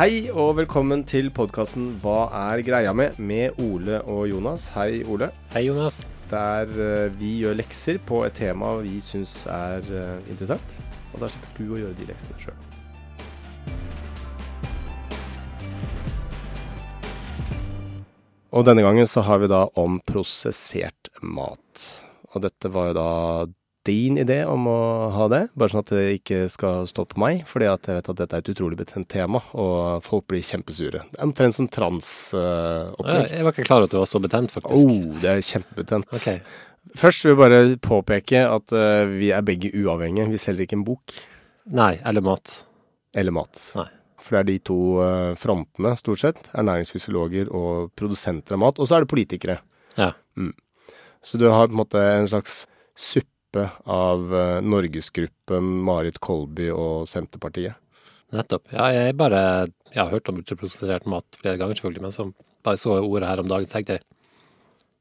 Hei 0.00 0.30
og 0.32 0.54
velkommen 0.56 1.02
til 1.04 1.26
podkasten 1.36 1.98
Hva 2.00 2.30
er 2.32 2.62
greia 2.64 2.94
med? 2.96 3.18
med 3.20 3.58
Ole 3.60 3.98
og 4.08 4.30
Jonas. 4.30 4.70
Hei, 4.72 5.02
Ole. 5.04 5.26
Hei, 5.52 5.66
Jonas. 5.66 6.06
Der 6.30 6.72
eh, 6.72 7.12
vi 7.20 7.34
gjør 7.42 7.58
lekser 7.58 7.98
på 8.08 8.22
et 8.24 8.32
tema 8.38 8.70
vi 8.80 8.94
syns 9.04 9.42
er 9.44 9.84
eh, 9.92 10.22
interessant. 10.32 10.78
Og 11.12 11.20
da 11.20 11.28
slipper 11.28 11.52
du 11.60 11.74
å 11.76 11.82
gjøre 11.82 11.98
de 11.98 12.08
leksene 12.08 12.40
sjøl. 12.40 12.56
Og 18.56 18.64
denne 18.70 18.88
gangen 18.88 19.04
så 19.04 19.20
har 19.28 19.44
vi 19.44 19.52
da 19.52 19.66
om 19.84 20.00
prosessert 20.00 21.12
mat. 21.20 21.88
Og 22.32 22.48
dette 22.48 22.72
var 22.72 22.94
jo 22.94 22.96
da 23.02 23.10
din 23.88 24.18
idé 24.20 24.42
om 24.44 24.66
å 24.68 24.78
ha 25.14 25.26
det, 25.32 25.40
bare 25.56 25.72
sånn 25.72 25.80
at 25.84 25.90
det 25.94 26.18
ikke 26.18 26.40
skal 26.52 26.86
stå 26.90 27.06
på 27.08 27.20
meg. 27.22 27.44
Fordi 27.48 27.68
at 27.70 27.88
jeg 27.88 27.96
vet 27.96 28.10
at 28.12 28.18
dette 28.20 28.36
er 28.36 28.42
et 28.44 28.50
utrolig 28.52 28.76
betent 28.80 29.08
tema, 29.08 29.40
og 29.56 30.02
folk 30.04 30.26
blir 30.30 30.42
kjempesure. 30.44 31.04
Det 31.10 31.16
er 31.20 31.28
omtrent 31.28 31.56
som 31.56 31.68
transopplegg. 31.72 33.22
Uh, 33.24 33.36
Jeg 33.36 33.46
var 33.46 33.54
ikke 33.56 33.66
klar 33.68 33.80
over 33.80 33.88
at 33.88 33.94
det 33.94 34.02
var 34.02 34.10
så 34.10 34.20
betent, 34.22 34.52
faktisk. 34.56 34.90
oh, 34.90 35.14
det 35.22 35.30
er 35.32 35.46
kjempebetent. 35.46 36.10
Okay. 36.18 36.42
Først 36.96 37.24
vil 37.24 37.34
jeg 37.34 37.40
bare 37.40 37.62
påpeke 37.84 38.42
at 38.48 38.74
uh, 38.76 39.04
vi 39.14 39.30
er 39.36 39.46
begge 39.46 39.72
uavhengige. 39.80 40.28
Vi 40.34 40.42
selger 40.42 40.66
ikke 40.68 40.78
en 40.80 40.84
bok 40.86 41.16
Nei, 41.70 41.94
eller 42.04 42.24
mat. 42.24 42.60
eller 43.14 43.32
mat. 43.36 43.58
Nei. 43.78 43.88
For 44.20 44.36
det 44.36 44.40
er 44.42 44.48
de 44.50 44.58
to 44.68 44.78
uh, 45.00 45.32
frontene, 45.40 45.94
stort 45.96 46.20
sett. 46.20 46.40
Ernæringsfysiologer 46.52 47.48
og 47.56 47.92
produsenter 47.96 48.56
av 48.58 48.60
mat. 48.66 48.80
Og 48.80 48.88
så 48.90 48.98
er 48.98 49.04
det 49.06 49.12
politikere. 49.12 49.60
Ja. 49.96 50.12
Så 51.24 51.40
du 51.40 51.46
har 51.48 51.68
på 51.68 51.72
en 51.76 51.80
måte 51.80 52.00
en 52.00 52.28
slags 52.28 52.66
suppe 53.00 53.28
av 53.56 54.34
eh, 54.34 54.60
Norgesgruppen, 54.62 55.72
Marit 55.86 56.20
Kolby 56.22 56.70
og 56.74 57.08
Senterpartiet. 57.10 57.78
Nettopp. 58.30 58.68
Ja, 58.70 58.92
jeg 58.94 59.16
bare 59.18 59.68
Jeg 59.90 60.04
har 60.04 60.12
hørt 60.12 60.28
om 60.30 60.38
ultraprosessert 60.38 61.06
mat 61.10 61.26
flere 61.40 61.58
ganger, 61.58 61.74
selvfølgelig, 61.74 62.02
men 62.04 62.14
som 62.14 62.34
bare 62.62 62.78
så 62.78 63.00
ordet 63.00 63.26
her 63.26 63.42
om 63.42 63.48
dagen, 63.50 63.66
tenkte 63.66 63.98
jeg 63.98 64.06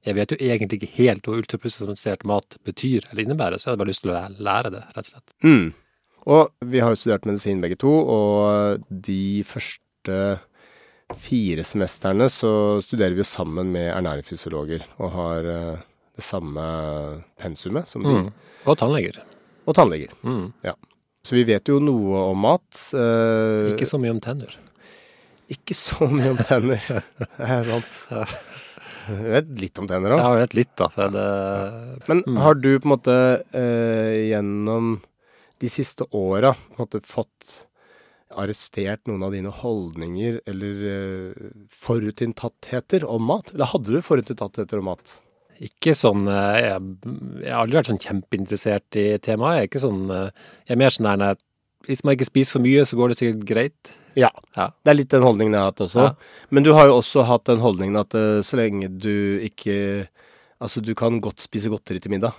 jeg 0.07 0.15
vet 0.15 0.31
jo 0.31 0.37
egentlig 0.39 0.77
ikke 0.79 0.95
helt 0.95 1.25
hva 1.27 1.37
ultraprosessert 1.41 2.21
mat 2.27 2.55
betyr 2.63 3.03
eller 3.09 3.25
innebærer, 3.25 3.59
så 3.59 3.67
jeg 3.67 3.73
hadde 3.73 3.81
bare 3.81 3.91
lyst 3.91 4.05
til 4.05 4.13
å 4.13 4.21
lære 4.39 4.71
det, 4.71 4.83
rett 4.95 5.03
og 5.03 5.09
slett. 5.09 5.33
Mm. 5.43 5.66
Og 6.29 6.69
vi 6.71 6.79
har 6.83 6.93
jo 6.93 6.99
studert 7.01 7.27
medisin 7.27 7.59
begge 7.63 7.75
to, 7.79 7.91
og 7.91 8.85
de 8.89 9.43
første 9.47 10.19
fire 11.19 11.66
semestrene 11.66 12.29
så 12.31 12.51
studerer 12.85 13.17
vi 13.17 13.23
jo 13.23 13.27
sammen 13.27 13.73
med 13.73 13.89
ernæringsfysiologer 13.91 14.85
og 15.01 15.13
har 15.16 15.47
eh, 15.51 15.85
det 16.19 16.25
samme 16.28 16.63
pensumet 17.40 17.88
som 17.90 18.03
de. 18.06 18.13
Mm. 18.13 18.30
Og 18.68 18.78
tannleger. 18.80 19.22
Og 19.66 19.75
tannleger. 19.78 20.12
Mm. 20.24 20.52
Så 21.24 21.35
vi 21.35 21.44
vet 21.50 21.68
jo 21.68 21.80
noe 21.84 22.22
om 22.31 22.40
mat. 22.46 22.69
eh, 22.96 23.74
Ikke 23.74 23.88
så 23.90 24.00
mye 24.00 24.13
om 24.16 24.19
tenner. 24.24 24.53
ikke 25.50 25.74
så 25.75 26.08
mye 26.08 26.29
om 26.31 26.38
tenner. 26.46 26.79
Det 27.38 27.50
er 27.58 27.63
sant. 27.68 27.96
Ja. 28.13 28.25
Vi 29.09 29.31
vet 29.34 29.47
litt 29.58 29.79
om 29.81 29.88
tenner 29.90 30.12
Jeg 30.13 30.19
òg. 30.19 30.24
har 30.28 30.40
vet 30.44 30.53
litt, 30.53 30.74
da. 30.78 30.88
For 30.94 31.09
det, 31.09 31.25
Men 32.08 32.24
Mm. 32.28 32.38
har 32.44 32.53
du 32.62 32.69
på 32.79 32.85
en 32.85 32.94
måte 32.94 33.16
eh, 33.58 34.29
gjennom 34.29 35.00
de 35.59 35.68
siste 35.68 36.06
åra 36.13 36.53
fått 36.78 37.66
arrestert 38.38 39.02
noen 39.09 39.24
av 39.25 39.34
dine 39.34 39.50
holdninger 39.50 40.40
eller 40.47 40.84
eh, 40.94 41.50
forutinntattheter 41.74 43.03
om 43.09 43.25
mat? 43.25 43.52
Eller 43.53 43.66
hadde 43.74 43.91
du 43.97 44.02
forutinntattheter 44.06 44.78
om 44.79 44.85
mat? 44.94 45.18
Ikke 45.59 45.94
sånn 45.97 46.24
eh, 46.31 46.58
jeg, 46.64 46.84
jeg 47.44 47.52
har 47.52 47.64
aldri 47.66 47.80
vært 47.80 47.90
sånn 47.92 48.03
kjempeinteressert 48.03 49.00
i 49.00 49.06
temaet. 49.24 49.58
Jeg 49.58 49.66
er 49.66 49.72
ikke 49.72 49.84
sånn 49.84 50.03
eh, 50.16 50.30
Jeg 50.68 50.75
er 50.75 50.81
mer 50.84 50.96
sånn 50.96 51.09
der 51.09 51.20
når 51.20 51.42
Hvis 51.90 52.03
man 52.06 52.16
ikke 52.16 52.30
spiser 52.30 52.58
for 52.58 52.64
mye, 52.64 52.86
så 52.88 53.00
går 53.00 53.12
det 53.12 53.18
sikkert 53.20 53.44
greit. 53.50 53.92
Ja. 54.20 54.30
Ja. 54.56 54.70
Det 54.84 54.92
er 54.92 55.00
litt 55.00 55.12
den 55.14 55.25
holdningen 55.25 55.56
jeg 55.56 55.64
har 55.64 55.72
hatt 55.72 55.84
også. 55.86 56.06
Ja. 56.09 56.47
Men 56.56 56.68
du 56.68 56.72
har 56.75 56.90
jo 56.90 57.00
også 57.00 57.24
hatt 57.28 57.47
den 57.50 57.64
holdningen 57.64 58.00
at 58.00 58.16
eh, 58.20 58.40
så 58.46 58.59
lenge 58.62 58.92
du 59.00 59.40
ikke 59.46 60.08
Altså, 60.59 60.81
du 60.84 60.92
kan 60.92 61.22
godt 61.24 61.40
spise 61.40 61.70
godteri 61.72 62.02
til 62.03 62.12
middag. 62.12 62.36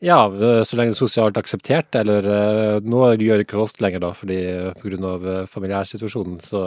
Ja, 0.00 0.30
øh, 0.32 0.62
så 0.64 0.78
lenge 0.78 0.94
det 0.94 0.96
er 0.96 1.02
sosialt 1.02 1.36
akseptert, 1.36 1.94
eller 2.00 2.24
øh, 2.24 2.84
nå 2.88 3.02
gjør 3.20 3.42
ikke 3.44 3.58
alt 3.60 3.82
lenger, 3.84 4.00
da, 4.00 4.10
fordi 4.16 4.38
pga. 4.80 4.96
av 5.10 5.26
øh, 5.26 5.46
familiærsituasjonen, 5.46 6.40
så 6.40 6.62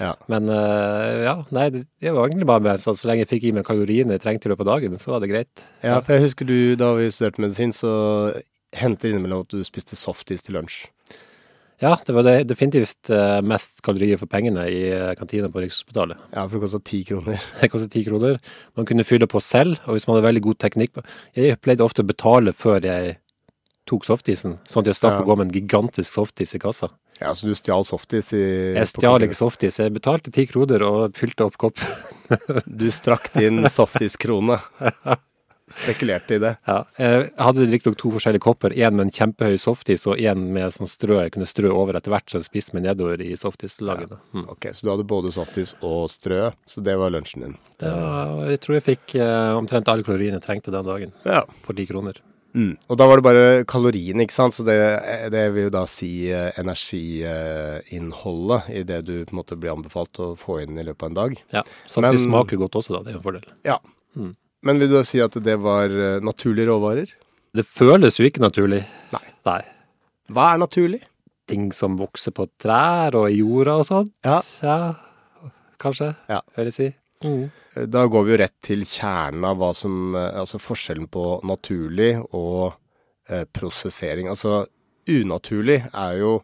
Ja. 0.00 0.12
Men 0.28 0.46
ja, 0.48 1.42
nei, 1.50 1.68
det, 1.70 1.84
det 2.00 2.14
var 2.14 2.28
egentlig 2.28 2.46
bare 2.46 2.62
med 2.64 2.80
sånn 2.80 2.96
så 2.96 3.08
lenge 3.08 3.26
jeg 3.26 3.28
fikk 3.28 3.48
i 3.48 3.52
meg 3.52 3.66
kaloriene 3.66 4.14
jeg 4.16 4.22
trengte 4.22 4.48
i 4.48 4.52
løpet 4.52 4.66
av 4.66 4.78
dagen, 4.78 4.98
så 4.98 5.10
var 5.10 5.20
det 5.20 5.32
greit. 5.32 5.64
Ja, 5.82 5.98
for 5.98 6.14
jeg 6.14 6.30
husker 6.30 6.46
du, 6.46 6.76
da 6.78 6.94
vi 6.94 7.10
studerte 7.10 7.42
medisin, 7.42 7.74
så 7.74 7.90
hendte 8.72 9.06
det 9.06 9.12
innimellom 9.14 9.44
at 9.44 9.52
du 9.52 9.66
spiste 9.66 9.98
softis 9.98 10.46
til 10.46 10.56
lunsj. 10.56 10.86
Ja, 11.80 11.94
det 12.04 12.12
var 12.12 12.26
det, 12.26 12.34
definitivt 12.50 13.08
øh, 13.08 13.38
mest 13.48 13.78
kalorier 13.86 14.18
for 14.20 14.28
pengene 14.28 14.66
i 14.68 14.82
øh, 14.92 15.14
kantina 15.16 15.48
på 15.48 15.62
Rikshospitalet. 15.64 16.18
Ja, 16.34 16.42
for 16.44 16.58
det 16.58 16.64
kosta 16.66 16.80
ti 16.84 16.98
kroner. 17.08 17.40
Det 17.62 17.70
kostet 17.72 17.92
ti 17.94 18.02
kroner. 18.04 18.36
Man 18.76 18.84
kunne 18.88 19.06
fylle 19.08 19.26
på 19.30 19.40
selv, 19.40 19.78
og 19.86 19.96
hvis 19.96 20.04
man 20.06 20.18
hadde 20.18 20.26
veldig 20.28 20.42
god 20.44 20.58
teknikk 20.60 21.00
Jeg 21.36 21.56
pleide 21.64 21.84
ofte 21.86 22.04
å 22.04 22.10
betale 22.10 22.52
før 22.52 22.84
jeg 22.84 23.16
tok 23.88 24.04
softisen, 24.06 24.58
sånn 24.68 24.84
at 24.84 24.90
jeg 24.92 24.98
slapp 25.00 25.16
Ja. 25.16 25.22
å 25.24 25.28
gå 25.30 25.36
med 25.40 25.48
en 25.48 25.54
gigantisk 25.56 26.12
softis 26.12 26.52
i 26.54 26.60
kassa. 26.62 26.90
Ja, 27.20 27.32
så 27.34 27.48
du 27.48 27.54
stjal 27.56 27.82
softis 27.84 28.28
i 28.36 28.42
Jeg 28.76 28.86
stjal 28.92 29.24
ikke 29.26 29.36
softis, 29.40 29.80
jeg 29.80 29.92
betalte 29.96 30.30
ti 30.32 30.44
kroner 30.48 30.84
og 30.86 31.16
fylte 31.18 31.48
opp 31.48 31.56
kopp. 31.60 31.80
Du 32.68 32.86
strakk 32.92 33.32
din 33.34 33.64
softiskrone. 33.78 34.60
Spekulerte 35.70 36.34
i 36.36 36.40
det. 36.42 36.50
Ja, 36.66 36.80
jeg 36.98 37.28
hadde 37.38 37.66
riktignok 37.70 37.98
to 38.00 38.10
forskjellige 38.16 38.42
kopper, 38.42 38.74
én 38.74 38.96
med 38.98 39.06
en 39.06 39.12
kjempehøy 39.14 39.58
softis 39.62 40.02
og 40.10 40.18
én 40.18 40.48
med 40.54 40.72
sånn 40.74 40.90
strø 40.90 41.20
jeg 41.22 41.32
kunne 41.36 41.46
strø 41.46 41.70
over 41.72 41.94
etter 41.98 42.10
hvert, 42.10 42.26
så 42.28 42.40
jeg 42.40 42.48
spiste 42.48 42.74
meg 42.74 42.82
nedover 42.88 43.22
i 43.22 43.36
softislagene. 43.38 44.18
Mm. 44.34 44.48
Ok, 44.50 44.66
Så 44.74 44.86
du 44.86 44.90
hadde 44.90 45.06
både 45.06 45.30
softis 45.32 45.74
og 45.80 46.10
strø, 46.10 46.50
så 46.66 46.82
det 46.82 46.96
var 46.98 47.10
lunsjen 47.14 47.42
din. 47.46 47.56
Det 47.78 47.86
var, 47.92 48.42
jeg 48.50 48.60
tror 48.60 48.74
jeg 48.80 48.88
fikk 48.90 49.14
eh, 49.22 49.54
omtrent 49.56 49.88
alle 49.88 50.02
kaloriene 50.06 50.40
jeg 50.40 50.46
trengte 50.48 50.74
den 50.74 50.86
dagen, 50.90 51.12
Ja. 51.24 51.44
for 51.62 51.72
ti 51.78 51.86
kroner. 51.86 52.18
Mm. 52.52 52.72
Og 52.90 52.96
da 52.98 53.06
var 53.06 53.20
det 53.20 53.22
bare 53.22 53.64
kaloriene, 53.64 54.24
ikke 54.26 54.34
sant. 54.34 54.54
Så 54.56 54.64
det, 54.66 54.74
det 55.30 55.44
vil 55.54 55.68
jo 55.68 55.70
da 55.70 55.84
si 55.86 56.32
eh, 56.34 56.50
energiinnholdet 56.58 58.70
i 58.74 58.82
det 58.82 59.02
du 59.06 59.20
på 59.24 59.30
en 59.34 59.38
måte 59.38 59.58
blir 59.60 59.70
anbefalt 59.74 60.18
å 60.18 60.32
få 60.38 60.58
inn 60.64 60.78
i 60.78 60.82
løpet 60.86 61.04
av 61.06 61.10
en 61.12 61.18
dag. 61.20 61.36
Ja, 61.54 61.62
Softis 61.86 62.24
Men- 62.26 62.26
smaker 62.26 62.58
godt 62.58 62.74
også, 62.80 62.96
da. 62.96 63.02
Det 63.06 63.12
er 63.14 63.20
en 63.20 63.22
fordel. 63.22 63.46
Ja. 63.64 63.78
Mm. 64.16 64.34
Men 64.62 64.78
vil 64.78 64.90
du 64.90 64.96
da 64.98 65.04
si 65.08 65.20
at 65.24 65.36
det 65.44 65.56
var 65.62 65.88
eh, 65.90 66.20
naturlige 66.24 66.68
råvarer? 66.68 67.12
Det 67.56 67.64
føles 67.66 68.18
jo 68.20 68.26
ikke 68.28 68.42
naturlig. 68.44 68.82
Nei. 69.14 69.24
Nei. 69.48 69.60
Hva 70.30 70.52
er 70.54 70.60
naturlig? 70.62 71.00
Ting 71.50 71.70
som 71.74 71.96
vokser 71.98 72.30
på 72.36 72.44
trær 72.62 73.16
og 73.18 73.30
i 73.32 73.40
jorda 73.40 73.78
og 73.80 73.86
sånt. 73.88 74.12
Ja. 74.24 74.40
ja 74.62 74.76
kanskje, 75.80 76.12
Ja. 76.30 76.40
vil 76.56 76.68
jeg 76.70 76.76
si. 76.76 76.88
Mm. 77.24 77.50
Eh, 77.76 77.86
Da 77.86 78.06
går 78.06 78.24
vi 78.24 78.32
jo 78.32 78.38
rett 78.44 78.54
til 78.64 78.84
kjernen 78.88 79.44
av 79.44 79.58
hva 79.60 79.72
som 79.76 80.14
eh, 80.16 80.30
Altså 80.40 80.56
forskjellen 80.60 81.08
på 81.12 81.24
naturlig 81.44 82.14
og 82.32 82.72
eh, 83.28 83.44
prosessering. 83.52 84.28
Altså 84.28 84.66
unaturlig 85.08 85.82
er 85.92 86.16
jo 86.20 86.40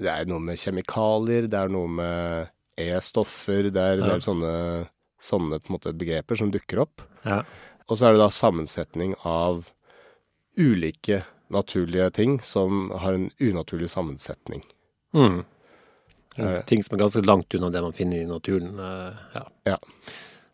Det 0.00 0.08
er 0.08 0.24
noe 0.24 0.40
med 0.40 0.56
kjemikalier, 0.58 1.46
det 1.52 1.58
er 1.60 1.68
noe 1.68 1.86
med 1.86 2.48
E-stoffer, 2.80 3.68
det 3.70 3.76
er 3.82 4.00
en 4.02 4.08
Ja. 4.08 4.16
sånne, 4.24 4.88
sånne 5.22 5.58
på 5.60 5.70
en 5.70 5.76
måte 5.78 5.92
begreper 5.96 6.36
som 6.38 6.50
dukker 6.54 6.78
opp. 6.84 7.02
Ja. 7.24 7.42
Og 7.88 7.98
så 7.98 8.08
er 8.08 8.16
det 8.16 8.22
da 8.24 8.30
sammensetning 8.34 9.14
av 9.24 9.68
ulike 10.58 11.22
naturlige 11.52 12.10
ting 12.16 12.40
som 12.42 12.90
har 12.90 13.12
en 13.14 13.28
unaturlig 13.40 13.90
sammensetning. 13.92 14.64
Mm. 15.14 15.44
Ja. 16.36 16.62
Ting 16.68 16.82
som 16.84 16.96
er 16.98 17.04
ganske 17.04 17.22
langt 17.24 17.54
unna 17.54 17.70
det 17.70 17.82
man 17.84 17.94
finner 17.96 18.18
i 18.22 18.26
naturen. 18.28 18.78
eh, 18.78 19.14
Ja. 19.34 19.44
Ja. 19.64 19.78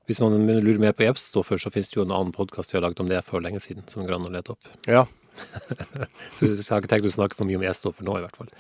Hvis 0.07 0.21
man 0.21 0.47
lurer 0.47 0.79
mer 0.81 0.93
på 0.93 1.05
E-stoffer, 1.07 1.57
så 1.57 1.71
finnes 1.71 1.89
det 1.89 1.97
jo 1.97 2.03
en 2.05 2.11
annen 2.13 2.33
podkast 2.35 2.73
vi 2.73 2.77
har 2.79 2.83
lagd 2.89 3.01
om 3.01 3.09
det 3.09 3.23
for 3.25 3.41
lenge 3.41 3.61
siden, 3.63 3.87
som 3.89 4.05
går 4.05 4.15
an 4.17 4.27
å 4.27 4.33
lete 4.35 4.51
opp. 4.53 4.69
Ja. 4.87 5.07
Så 6.37 6.49
jeg 6.49 6.69
har 6.69 6.83
ikke 6.83 6.93
tenkt 6.93 7.09
å 7.11 7.13
snakke 7.17 7.39
for 7.39 7.49
mye 7.49 7.59
om 7.61 7.67
E-stoffer 7.67 8.07
nå, 8.07 8.17
i 8.19 8.25
hvert 8.25 8.39
fall. 8.39 8.51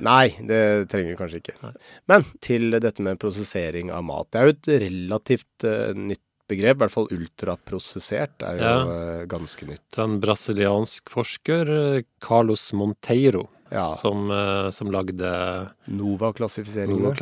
Nei, 0.00 0.30
det 0.48 0.60
trenger 0.92 1.12
vi 1.12 1.18
kanskje 1.18 1.40
ikke. 1.42 1.72
Men 2.10 2.24
til 2.44 2.72
dette 2.80 3.04
med 3.04 3.20
prosessering 3.20 3.92
av 3.92 4.04
mat. 4.08 4.30
Det 4.32 4.40
er 4.40 4.48
jo 4.48 4.54
et 4.56 4.70
relativt 4.86 5.66
uh, 5.68 5.92
nytt 5.96 6.22
begrep, 6.50 6.78
i 6.78 6.82
hvert 6.82 6.94
fall 6.94 7.10
ultraprosessert 7.14 8.42
er 8.46 8.58
jo 8.58 8.64
Ja. 8.64 8.76
uh, 8.86 9.26
ganske 9.30 9.68
nytt. 9.68 9.84
Det 9.92 10.00
er 10.00 10.08
en 10.08 10.20
brasiliansk 10.22 11.12
forsker, 11.12 11.74
eh, 11.76 12.02
Carlos 12.24 12.72
Monteiro, 12.72 13.48
Ja. 13.70 13.94
som, 14.00 14.30
uh, 14.30 14.70
som 14.70 14.90
lagde 14.90 15.70
Nova-klassifiseringa. 15.86 17.12
Nova 17.12 17.14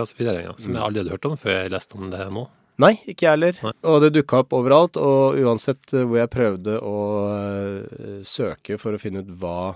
som 0.57 0.73
jeg 0.73 0.83
aldri 0.83 1.03
hadde 1.03 1.17
hørt 1.17 1.27
om 1.27 1.37
før 1.37 1.63
jeg 1.63 1.75
leste 1.75 1.99
om 1.99 2.11
det 2.11 2.31
nå. 2.33 2.49
Nei, 2.79 2.93
ikke 3.11 3.27
jeg 3.27 3.33
heller. 3.35 3.57
Nei. 3.67 3.73
Og 3.91 4.03
det 4.05 4.13
dukka 4.15 4.45
opp 4.45 4.55
overalt, 4.55 4.99
og 5.03 5.39
uansett 5.43 5.95
eh, 5.97 6.05
hvor 6.07 6.21
jeg 6.21 6.31
prøvde 6.31 6.77
å 6.79 6.99
eh, 7.35 8.21
søke 8.27 8.79
for 8.79 8.95
å 8.95 9.01
finne 9.03 9.25
ut 9.25 9.33
hva 9.41 9.73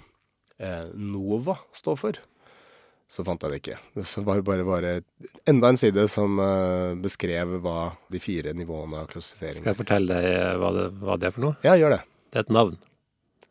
eh, 0.63 0.87
Nova 0.95 1.57
står 1.75 1.99
for, 1.99 2.21
så 3.11 3.25
fant 3.27 3.43
jeg 3.43 3.53
det 3.53 3.59
ikke. 3.59 3.81
Det 3.99 4.07
var 4.29 4.45
bare, 4.47 4.67
bare 4.69 4.93
enda 5.51 5.73
en 5.73 5.81
side 5.81 6.07
som 6.09 6.39
beskrev 7.03 7.59
hva 7.61 7.91
de 8.09 8.23
fire 8.23 8.55
nivåene 8.57 9.03
av 9.03 9.11
klassifisering 9.11 9.59
Skal 9.59 9.75
jeg 9.75 9.81
fortelle 9.83 10.23
deg 10.23 10.63
hva 10.63 10.71
det, 10.79 10.87
hva 11.03 11.19
det 11.21 11.29
er 11.29 11.35
for 11.35 11.45
noe? 11.45 11.59
Ja, 11.67 11.75
gjør 11.77 11.99
det. 11.99 12.01
Det 12.33 12.41
er 12.41 12.47
et 12.47 12.55
navn. 12.57 12.79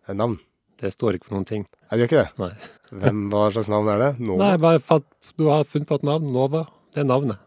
Er 0.09 0.17
navn. 0.17 0.39
Det 0.81 0.89
står 0.95 1.19
ikke 1.19 1.27
for 1.29 1.37
noen 1.37 1.45
ting. 1.51 1.67
Nei, 1.67 1.93
det 1.93 2.07
gjør 2.07 2.09
ikke 2.09 2.23
det. 2.23 2.41
Nei. 2.41 2.97
Hvem, 3.03 3.21
hva 3.35 3.45
slags 3.53 3.69
navn 3.69 3.93
er 3.93 4.01
det? 4.01 4.11
Nova? 4.17 4.41
Nei, 4.47 4.57
bare 4.65 4.81
fatt, 4.81 5.05
du 5.37 5.45
har 5.51 5.67
funnet 5.69 5.91
på 5.91 5.99
et 6.01 6.09
navn. 6.09 6.31
Nova. 6.33 6.65
Det 6.89 7.03
er 7.03 7.11
navnet. 7.11 7.43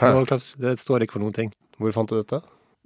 Det 0.00 0.74
står 0.80 1.04
ikke 1.04 1.18
for 1.18 1.24
noen 1.24 1.36
ting. 1.36 1.54
Hvor 1.78 1.94
fant 1.94 2.10
du 2.10 2.18
dette? 2.18 2.42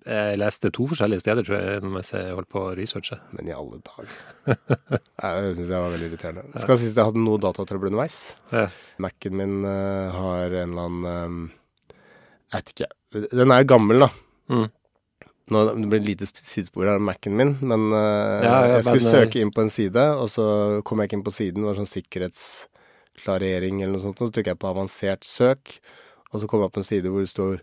Jeg 0.09 0.39
leste 0.39 0.71
to 0.73 0.87
forskjellige 0.89 1.21
steder, 1.21 1.45
tror 1.45 1.59
jeg, 1.59 1.81
mens 1.85 2.13
jeg 2.15 2.33
holdt 2.33 2.49
på 2.53 2.61
å 2.63 2.75
researche. 2.79 3.19
Men 3.35 3.51
i 3.51 3.55
alle 3.57 3.81
dager. 3.85 4.13
Det 4.55 5.51
syns 5.59 5.67
jeg 5.67 5.75
var 5.75 5.93
veldig 5.93 6.09
irriterende. 6.09 6.63
Skal 6.63 6.79
sies 6.81 6.95
jeg 6.95 7.09
hadde 7.11 7.21
noe 7.25 7.41
datatrøbbel 7.43 7.91
underveis. 7.91 8.19
Ja. 8.55 8.69
Mac-en 9.03 9.37
min 9.41 9.57
uh, 9.67 10.15
har 10.15 10.55
en 10.63 10.73
eller 10.73 10.87
annen 10.87 11.05
um, 11.11 11.43
Jeg 12.49 12.55
vet 12.55 12.73
ikke. 12.75 12.91
Den 13.35 13.53
er 13.53 13.69
gammel, 13.69 14.07
da. 14.07 14.11
Mm. 14.55 14.69
Nå, 15.49 15.65
det 15.67 15.89
blir 15.91 16.01
et 16.03 16.09
lite 16.13 16.29
sidespor 16.31 16.89
av 16.95 17.05
Mac-en 17.05 17.37
min, 17.37 17.55
men 17.61 17.91
uh, 17.93 17.99
Ja, 17.99 18.55
ja, 18.55 18.73
jeg 18.77 18.87
skulle 18.87 19.03
men, 19.03 19.13
søke 19.19 19.43
inn 19.43 19.53
på 19.53 19.65
en 19.67 19.73
side, 19.73 20.05
og 20.23 20.29
så 20.33 20.49
kom 20.89 21.03
jeg 21.03 21.11
ikke 21.11 21.19
inn 21.19 21.29
på 21.29 21.37
siden. 21.37 21.65
Det 21.65 21.73
var 21.73 21.81
sånn 21.83 21.95
sikkerhetsklarering 21.97 23.83
eller 23.83 23.97
noe 23.99 24.07
sånt, 24.07 24.23
og 24.23 24.31
så 24.31 24.39
trykker 24.39 24.55
jeg 24.55 24.63
på 24.63 24.71
avansert 24.71 25.27
søk, 25.27 25.81
og 26.33 26.43
så 26.43 26.49
kom 26.49 26.63
jeg 26.63 26.69
opp 26.69 26.77
på 26.77 26.83
en 26.83 26.89
side 26.89 27.13
hvor 27.13 27.25
det 27.25 27.33
står 27.33 27.61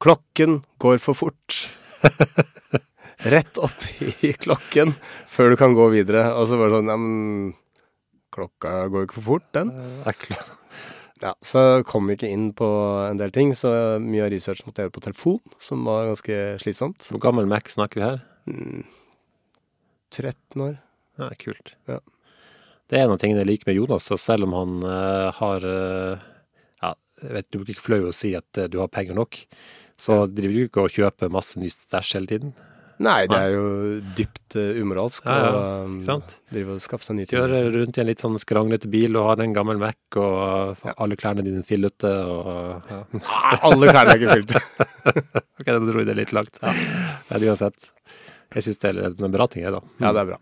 Klokken 0.00 0.62
går 0.80 0.96
for 1.04 1.12
fort. 1.12 1.56
Rett 3.34 3.58
opp 3.60 3.82
i 4.24 4.30
klokken 4.32 4.94
før 5.28 5.52
du 5.52 5.58
kan 5.60 5.74
gå 5.76 5.90
videre. 5.92 6.30
Og 6.40 6.48
så 6.48 6.56
var 6.56 6.70
det 6.70 6.78
sånn 6.78 6.88
Ja, 6.88 6.96
men 6.96 7.50
klokka 8.32 8.86
går 8.88 9.04
ikke 9.04 9.18
for 9.18 9.26
fort, 9.34 9.50
den. 9.56 9.74
Ekle. 10.08 10.40
Ja, 11.20 11.34
Så 11.44 11.82
kom 11.84 12.08
ikke 12.08 12.30
inn 12.32 12.46
på 12.56 12.64
en 13.04 13.18
del 13.20 13.28
ting, 13.34 13.50
så 13.52 14.00
mye 14.00 14.22
av 14.24 14.30
research 14.32 14.62
måtte 14.64 14.80
jeg 14.80 14.88
gjøre 14.88 14.94
på 14.94 15.02
telefon, 15.04 15.40
som 15.60 15.82
var 15.84 16.06
ganske 16.08 16.38
slitsomt. 16.62 17.04
Hvor 17.12 17.20
gammel 17.20 17.44
Mac 17.44 17.68
snakker 17.68 18.00
vi 18.00 18.06
her? 18.06 18.22
Mm, 18.48 18.86
13 20.08 20.64
år. 20.64 20.78
Ja, 21.20 21.28
kult. 21.36 21.74
Ja. 21.90 21.98
Det 22.88 22.96
er 22.96 23.04
en 23.04 23.12
av 23.12 23.20
tingene 23.20 23.44
jeg 23.44 23.50
liker 23.50 23.68
med 23.68 23.76
Jonas, 23.82 24.08
selv 24.16 24.48
om 24.48 24.56
han 24.56 24.80
uh, 24.80 25.28
har 25.36 25.66
eh, 25.68 26.24
jeg 26.24 26.29
vet 27.22 27.46
du 27.50 27.60
blir 27.60 27.74
ikke 27.74 27.86
flau 27.88 28.00
å 28.08 28.14
si 28.16 28.34
at 28.38 28.58
eh, 28.58 28.68
du 28.72 28.78
har 28.82 28.90
penger 28.92 29.16
nok, 29.18 29.38
så 30.00 30.24
driver 30.30 30.56
du 30.56 30.66
ikke 30.66 30.84
og 30.86 30.94
kjøper 30.96 31.32
masse 31.32 31.60
ny 31.60 31.68
stæsj 31.72 32.16
hele 32.18 32.30
tiden. 32.30 32.52
Nei, 33.00 33.24
det 33.32 33.36
er 33.38 33.54
jo 33.54 33.68
dypt 34.12 34.56
uh, 34.60 34.74
umoralsk 34.76 35.24
Ja, 35.24 35.36
ja, 35.40 35.52
å 35.56 35.84
um, 35.88 36.24
drive 36.52 36.74
og 36.74 36.82
skaffe 36.84 37.06
seg 37.06 37.16
nye 37.16 37.24
ting. 37.24 37.38
Kjøre 37.38 37.60
rundt 37.72 37.96
i 37.96 38.02
en 38.02 38.08
litt 38.10 38.20
sånn 38.20 38.36
skranglete 38.42 38.90
bil 38.92 39.16
og 39.16 39.24
har 39.30 39.40
en 39.40 39.54
gammel 39.56 39.80
Mac, 39.80 39.96
og 40.20 40.76
Ja. 40.84 40.92
alle 41.00 41.16
klærne 41.16 41.44
dine 41.46 41.64
fillete, 41.64 42.10
og 42.28 42.90
ja. 42.92 42.98
Nei, 43.16 43.54
alle 43.70 43.88
klærne 43.88 44.16
er 44.16 44.20
ikke 44.20 44.36
fylt. 44.42 44.52
Ok, 45.60 45.66
da 45.68 45.78
dro 45.80 46.00
jeg 46.00 46.06
det 46.08 46.14
litt 46.16 46.30
langt. 46.36 46.56
Ja. 46.60 46.70
Men 47.30 47.42
uansett. 47.50 47.90
Jeg 48.50 48.66
syns 48.66 48.80
det 48.82 48.90
er 48.90 49.12
en 49.12 49.34
bra 49.34 49.46
ting, 49.46 49.62
jeg, 49.62 49.74
da. 49.76 49.80
Ja, 50.02 50.10
det 50.16 50.24
er 50.24 50.30
bra. 50.32 50.38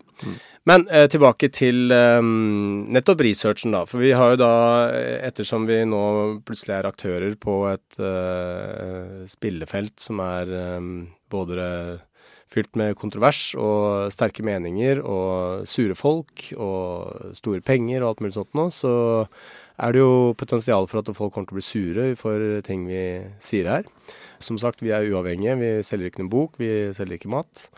Men 0.69 0.85
eh, 0.89 1.05
tilbake 1.11 1.51
til 1.53 1.93
eh, 1.93 2.19
nettopp 2.95 3.21
researchen, 3.25 3.75
da. 3.75 3.83
For 3.89 4.01
vi 4.01 4.11
har 4.17 4.33
jo 4.33 4.41
da, 4.41 4.53
eh, 4.97 5.19
ettersom 5.29 5.67
vi 5.69 5.83
nå 5.85 6.01
plutselig 6.45 6.75
er 6.79 6.89
aktører 6.89 7.37
på 7.41 7.61
et 7.69 8.01
eh, 8.01 9.23
spillefelt 9.29 10.01
som 10.01 10.21
er 10.25 10.53
eh, 10.57 10.91
både 11.29 11.69
fylt 12.49 12.73
med 12.81 12.97
kontrovers 12.97 13.51
og 13.61 14.09
sterke 14.13 14.41
meninger 14.41 15.03
og 15.05 15.67
sure 15.69 15.93
folk 15.93 16.47
og 16.57 17.35
store 17.37 17.61
penger 17.61 18.01
og 18.01 18.07
alt 18.09 18.23
mulig 18.25 18.37
sånt 18.39 18.57
nå, 18.57 18.71
så 18.73 18.93
er 19.79 19.93
det 19.93 20.01
jo 20.01 20.33
potensial 20.37 20.89
for 20.89 21.03
at 21.03 21.13
folk 21.15 21.35
kommer 21.35 21.51
til 21.51 21.55
å 21.55 21.59
bli 21.59 21.67
sure 21.67 22.07
for 22.19 22.41
ting 22.65 22.87
vi 22.89 23.03
sier 23.43 23.69
her. 23.69 23.87
Som 24.43 24.57
sagt, 24.59 24.81
vi 24.83 24.91
er 24.95 25.07
uavhengige. 25.07 25.55
Vi 25.59 25.71
selger 25.87 26.09
ikke 26.09 26.23
noen 26.23 26.33
bok, 26.33 26.59
vi 26.59 26.89
selger 26.95 27.19
ikke 27.19 27.31
mat. 27.31 27.69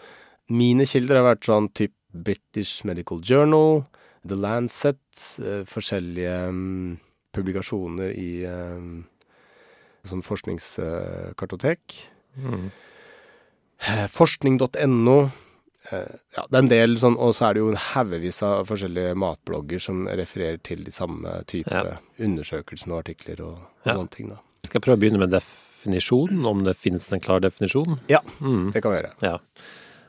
Mine 0.52 0.86
kilder 0.90 1.20
har 1.22 1.28
vært 1.36 1.48
sånn 1.48 1.70
type 1.78 1.96
British 2.12 2.84
Medical 2.88 3.22
Journal, 3.24 3.86
The 4.28 4.36
Lancet, 4.36 5.00
eh, 5.40 5.62
forskjellige 5.70 6.34
mm, 6.52 6.98
publikasjoner 7.34 8.12
i 8.20 8.32
eh, 8.44 8.82
sånn 10.10 10.24
forskningskartotek. 10.26 11.96
Mm. 12.38 12.68
Eh, 13.88 14.04
Forskning.no. 14.12 15.16
eh, 15.92 16.12
Ja, 16.38 16.44
det 16.50 16.54
er 16.54 16.62
en 16.62 16.70
del 16.72 16.98
sånn, 17.02 17.16
og 17.18 17.34
så 17.38 17.48
er 17.50 17.54
det 17.58 17.64
jo 17.64 17.72
en 17.72 17.80
haugevis 17.82 18.42
av 18.46 18.68
forskjellige 18.70 19.16
matblogger 19.18 19.82
som 19.82 20.04
refererer 20.08 20.60
til 20.64 20.84
de 20.86 20.92
samme 20.94 21.40
type 21.50 21.72
Ja. 21.72 21.98
undersøkelsene 22.20 22.94
og 22.94 23.06
artikler 23.06 23.42
og, 23.42 23.58
og 23.58 23.86
Ja. 23.88 23.94
sånne 23.96 24.12
ting, 24.12 24.30
da. 24.30 24.38
Skal 24.66 24.82
prøve 24.82 24.98
å 24.98 25.02
begynne 25.02 25.20
med 25.20 25.32
definisjonen, 25.32 26.46
om 26.46 26.64
det 26.64 26.76
finnes 26.78 27.08
en 27.14 27.20
klar 27.20 27.40
definisjon? 27.42 28.00
Ja, 28.08 28.20
Mm. 28.40 28.72
det 28.74 28.84
kan 28.84 28.92
vi 28.92 29.00
gjøre. 29.02 29.14
Ja. 29.24 29.38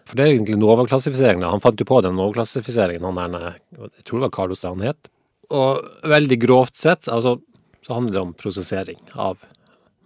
For 0.08 0.18
det 0.18 0.24
er 0.24 0.34
egentlig 0.34 0.58
Nova-klassifiseringen. 0.60 1.46
Han 1.46 1.62
fant 1.62 1.80
jo 1.80 1.86
på 1.88 2.00
den 2.04 2.16
Nova-klassifiseringen, 2.18 3.06
han 3.06 3.34
der 3.36 3.58
Jeg 3.76 4.04
tror 4.04 4.18
det 4.18 4.26
var 4.26 4.36
Carlos 4.36 4.64
han 4.66 4.84
het. 4.84 5.10
Og 5.52 5.82
veldig 6.08 6.38
grovt 6.42 6.76
sett, 6.80 7.08
altså, 7.12 7.36
så 7.84 7.96
handler 7.96 8.16
det 8.16 8.22
om 8.22 8.34
prosessering 8.38 9.00
av 9.14 9.44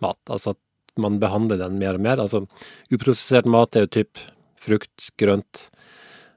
mat. 0.05 0.21
Altså 0.29 0.55
at 0.55 0.63
man 1.01 1.21
behandler 1.21 1.61
den 1.61 1.79
mer 1.81 1.99
og 1.99 2.05
mer. 2.05 2.21
Altså 2.23 2.45
uprosessert 2.93 3.49
mat 3.49 3.77
er 3.77 3.87
jo 3.87 3.95
typ 4.01 4.23
frukt, 4.61 5.11
grønt. 5.21 5.69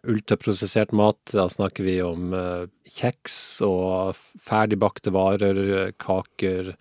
Ultraprosessert 0.10 0.94
mat, 0.96 1.20
da 1.36 1.50
snakker 1.52 1.84
vi 1.84 1.98
om 2.04 2.34
eh, 2.36 2.68
kjeks 2.88 3.60
og 3.68 4.20
ferdigbakte 4.46 5.12
varer, 5.12 5.92
kaker, 6.00 6.72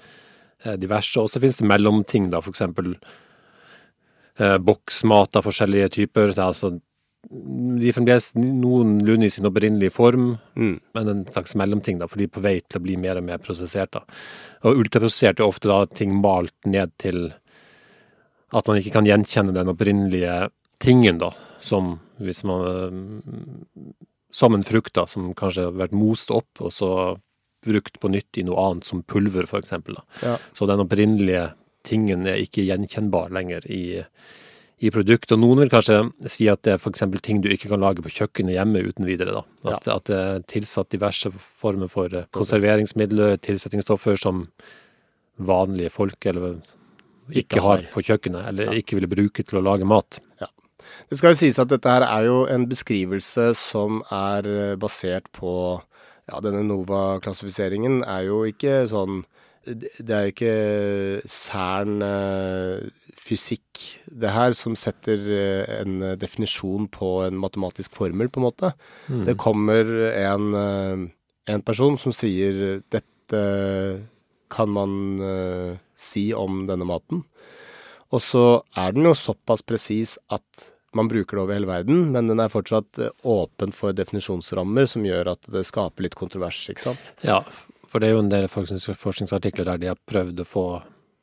eh, 0.63 0.77
diverse. 0.79 1.19
Og 1.19 1.33
så 1.33 1.43
finnes 1.43 1.59
det 1.59 1.67
mellomting, 1.67 2.29
da, 2.31 2.43
for 2.45 2.55
eksempel 2.55 2.93
eh, 2.95 3.17
boksmat 4.39 5.37
av 5.37 5.43
forskjellige 5.49 5.91
typer. 5.97 6.31
Det 6.35 6.39
er 6.39 6.47
altså 6.53 6.77
de 7.29 7.89
er 7.89 7.93
fremdeles 7.93 8.31
noenlunde 8.39 9.27
i 9.27 9.33
sin 9.33 9.45
opprinnelige 9.49 9.93
form, 9.93 10.39
Mm. 10.57 10.81
men 10.95 11.09
en 11.09 11.25
slags 11.27 11.55
mellomting, 11.57 11.99
da, 11.99 12.07
for 12.07 12.17
de 12.17 12.25
er 12.25 12.29
på 12.29 12.41
vei 12.41 12.61
til 12.61 12.81
å 12.81 12.83
bli 12.83 12.97
mer 12.97 13.19
og 13.19 13.25
mer 13.25 13.39
prosessert. 13.39 13.91
da. 13.91 14.01
Og 14.63 14.79
ultraprosessert 14.79 15.41
er 15.41 15.45
ofte 15.49 15.69
da 15.69 15.85
ting 15.87 16.15
malt 16.23 16.55
ned 16.65 16.93
til 16.99 17.35
at 18.53 18.67
man 18.67 18.79
ikke 18.79 18.93
kan 18.93 19.05
gjenkjenne 19.05 19.53
den 19.53 19.69
opprinnelige 19.69 20.51
tingen, 20.81 21.19
da, 21.19 21.31
som 21.59 22.01
hvis 22.21 22.45
man 22.45 23.23
Som 24.31 24.55
en 24.55 24.63
frukt, 24.63 24.93
da, 24.93 25.07
som 25.07 25.33
kanskje 25.35 25.65
har 25.65 25.73
vært 25.73 25.93
most 25.93 26.31
opp, 26.31 26.61
og 26.61 26.71
så 26.71 27.19
brukt 27.65 27.99
på 27.99 28.11
nytt 28.11 28.37
i 28.37 28.43
noe 28.45 28.57
annet, 28.57 28.85
som 28.85 29.03
pulver, 29.03 29.45
eksempel. 29.45 29.97
Ja. 30.23 30.37
Så 30.53 30.67
den 30.69 30.79
opprinnelige 30.79 31.55
tingen 31.87 32.27
er 32.29 32.41
ikke 32.43 32.67
gjenkjennbar 32.67 33.33
lenger 33.35 33.67
i, 33.71 34.01
i 34.79 34.93
produkt. 34.95 35.33
Og 35.35 35.43
noen 35.43 35.63
vil 35.65 35.73
kanskje 35.73 36.01
si 36.31 36.49
at 36.51 36.63
det 36.67 36.77
er 36.77 36.83
f.eks. 36.83 37.05
ting 37.25 37.43
du 37.45 37.51
ikke 37.53 37.71
kan 37.73 37.83
lage 37.83 38.05
på 38.05 38.13
kjøkkenet 38.21 38.57
hjemme 38.57 38.83
uten 38.87 39.09
videre. 39.09 39.41
da. 39.41 39.75
At, 39.75 39.89
at 39.95 40.11
det 40.11 40.19
er 40.19 40.45
tilsatt 40.55 40.91
diverse 40.95 41.33
former 41.35 41.91
for 41.93 42.13
eh, 42.13 42.29
konserveringsmidler, 42.37 43.39
tilsettingsstoffer 43.45 44.19
som 44.21 44.47
vanlige 45.39 45.95
folk 45.95 46.27
eller 46.27 46.59
ikke, 47.29 47.43
Ikke 47.45 47.61
har 47.63 47.83
på 47.93 48.03
kjøkkenet, 48.07 48.47
eller 48.49 48.79
ikke 48.79 48.97
ville 48.97 49.11
bruke 49.11 49.45
til 49.45 49.61
å 49.61 49.65
lage 49.65 49.87
mat. 49.87 50.23
Det 51.09 51.19
skal 51.19 51.35
jo 51.35 51.39
sies 51.41 51.59
at 51.61 51.71
dette 51.71 51.91
her 51.91 52.05
er 52.07 52.27
jo 52.29 52.39
en 52.51 52.67
beskrivelse 52.69 53.51
som 53.59 54.03
er 54.15 54.49
eh, 54.49 54.79
basert 54.81 55.29
på 55.37 55.53
Ja, 56.29 56.43
denne 56.45 56.61
NOVA-klassifiseringen 56.69 58.03
er 58.05 58.27
jo 58.27 58.43
ikke 58.45 58.83
sånn 58.91 59.23
Det 59.69 60.15
er 60.15 60.27
jo 60.27 60.33
ikke 60.33 61.29
Cern 61.29 62.03
eh, 62.05 62.89
fysikk, 63.19 63.83
det 64.09 64.33
her, 64.33 64.55
som 64.57 64.77
setter 64.79 65.25
eh, 65.35 65.81
en 65.81 66.01
definisjon 66.21 66.89
på 66.93 67.13
en 67.27 67.39
matematisk 67.41 67.97
formel, 67.99 68.31
på 68.33 68.41
en 68.41 68.49
måte. 68.49 68.73
Mm. 69.09 69.25
Det 69.29 69.37
kommer 69.41 69.93
en, 70.13 70.49
eh, 70.63 71.05
en 71.55 71.67
person 71.67 71.99
som 72.01 72.15
sier 72.17 72.81
dette 72.89 73.45
kan 74.49 74.71
man 74.73 74.93
si 76.01 76.31
om 76.33 76.63
denne 76.65 76.87
maten. 76.89 77.21
Og 78.09 78.23
så 78.25 78.45
er 78.73 78.95
den 78.97 79.05
jo 79.05 79.13
såpass 79.13 79.61
presis 79.61 80.15
at 80.33 80.71
man 80.97 81.11
bruker 81.11 81.37
det 81.37 81.43
over 81.43 81.59
hele 81.59 81.69
verden, 81.69 82.07
men 82.15 82.31
den 82.31 82.41
er 82.41 82.49
fortsatt 82.49 83.01
åpen 83.29 83.75
for 83.77 83.93
definisjonsrammer 83.93 84.89
som 84.89 85.05
gjør 85.05 85.35
at 85.35 85.51
det 85.53 85.67
skaper 85.69 86.07
litt 86.07 86.17
kontrovers, 86.17 86.63
ikke 86.73 86.87
sant? 86.87 87.13
Ja, 87.21 87.43
for 87.89 88.01
det 88.01 88.09
er 88.11 88.17
jo 88.17 88.23
en 88.25 88.33
del 88.33 88.49
forskningsartikler 88.49 89.69
der 89.69 89.81
de 89.83 89.91
har 89.93 90.01
prøvd 90.09 90.43
å 90.43 90.49
få 90.49 90.65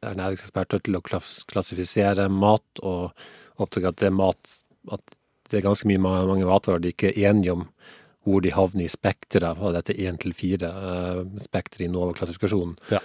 ernæringseksperter 0.06 0.84
til 0.86 0.98
å 0.98 1.04
klassifisere 1.06 2.28
mat, 2.30 2.66
og 2.82 3.14
oppdage 3.62 3.92
at 3.92 4.02
det 4.02 4.12
er 4.12 4.18
mat 4.18 4.60
At 4.94 5.16
det 5.50 5.58
er 5.58 5.64
ganske 5.66 5.88
mye 5.90 5.98
mange 5.98 6.46
matvarer 6.46 6.82
de 6.84 6.92
ikke 6.94 7.10
er 7.10 7.32
enige 7.32 7.56
om 7.56 7.64
hvor 8.26 8.42
de 8.42 8.52
havner 8.54 8.86
i 8.86 8.90
spekteret 8.90 9.58
av 9.58 9.74
dette 9.74 9.94
1 9.94 10.20
til 10.22 10.34
4, 10.34 10.70
uh, 10.70 11.40
spekteret 11.42 11.86
i 11.86 11.90
NOVA-klassifikasjonen, 11.94 12.76
Ja. 12.94 13.00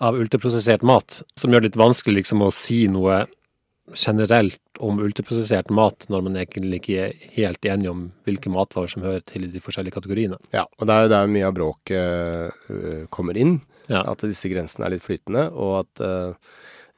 av 0.00 0.16
ultraprosessert 0.16 0.82
mat, 0.84 1.22
som 1.36 1.52
gjør 1.52 1.64
det 1.64 1.70
litt 1.70 1.80
vanskelig 1.80 2.22
liksom 2.22 2.44
å 2.44 2.52
si 2.52 2.86
noe 2.88 3.26
generelt 3.94 4.60
om 4.82 4.98
ultraprosessert 5.00 5.70
mat, 5.70 6.08
når 6.12 6.24
man 6.26 6.36
egentlig 6.40 6.80
ikke 6.80 7.06
er 7.06 7.30
helt 7.36 7.68
enig 7.68 7.90
om 7.90 8.02
hvilke 8.26 8.50
matvarer 8.52 8.90
som 8.92 9.04
hører 9.06 9.22
til 9.28 9.46
i 9.46 9.52
de 9.52 9.62
forskjellige 9.62 9.94
kategoriene. 9.94 10.38
Ja, 10.54 10.66
og 10.66 10.88
det 10.88 10.94
er 10.96 11.06
jo 11.06 11.12
der 11.14 11.32
mye 11.32 11.48
av 11.48 11.56
bråket 11.56 12.70
uh, 12.70 13.06
kommer 13.14 13.38
inn. 13.38 13.60
Ja. 13.86 14.02
At 14.10 14.24
disse 14.26 14.50
grensene 14.50 14.88
er 14.88 14.96
litt 14.96 15.06
flytende, 15.06 15.46
og 15.54 15.84
at 15.84 16.02
uh, 16.02 16.56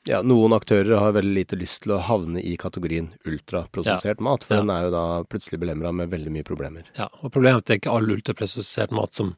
ja, 0.09 0.23
noen 0.25 0.57
aktører 0.57 0.97
har 0.97 1.17
veldig 1.19 1.35
lite 1.37 1.59
lyst 1.61 1.83
til 1.85 1.93
å 1.97 2.03
havne 2.03 2.41
i 2.41 2.57
kategorien 2.61 3.11
ultraprosessert 3.29 4.23
mat, 4.25 4.47
for 4.47 4.57
Ja. 4.57 4.63
den 4.65 4.73
er 4.73 4.87
jo 4.89 4.95
da 4.97 5.07
plutselig 5.29 5.61
belemra 5.61 5.93
med 5.93 6.11
veldig 6.11 6.33
mye 6.33 6.47
problemer. 6.49 6.89
Ja, 6.97 7.11
og 7.21 7.33
problemet 7.33 7.59
er 7.59 7.59
at 7.59 7.67
det 7.67 7.75
er 7.75 7.83
ikke 7.83 7.97
all 7.99 8.15
ultraprosessert 8.17 8.95
mat 8.97 9.13
som 9.15 9.35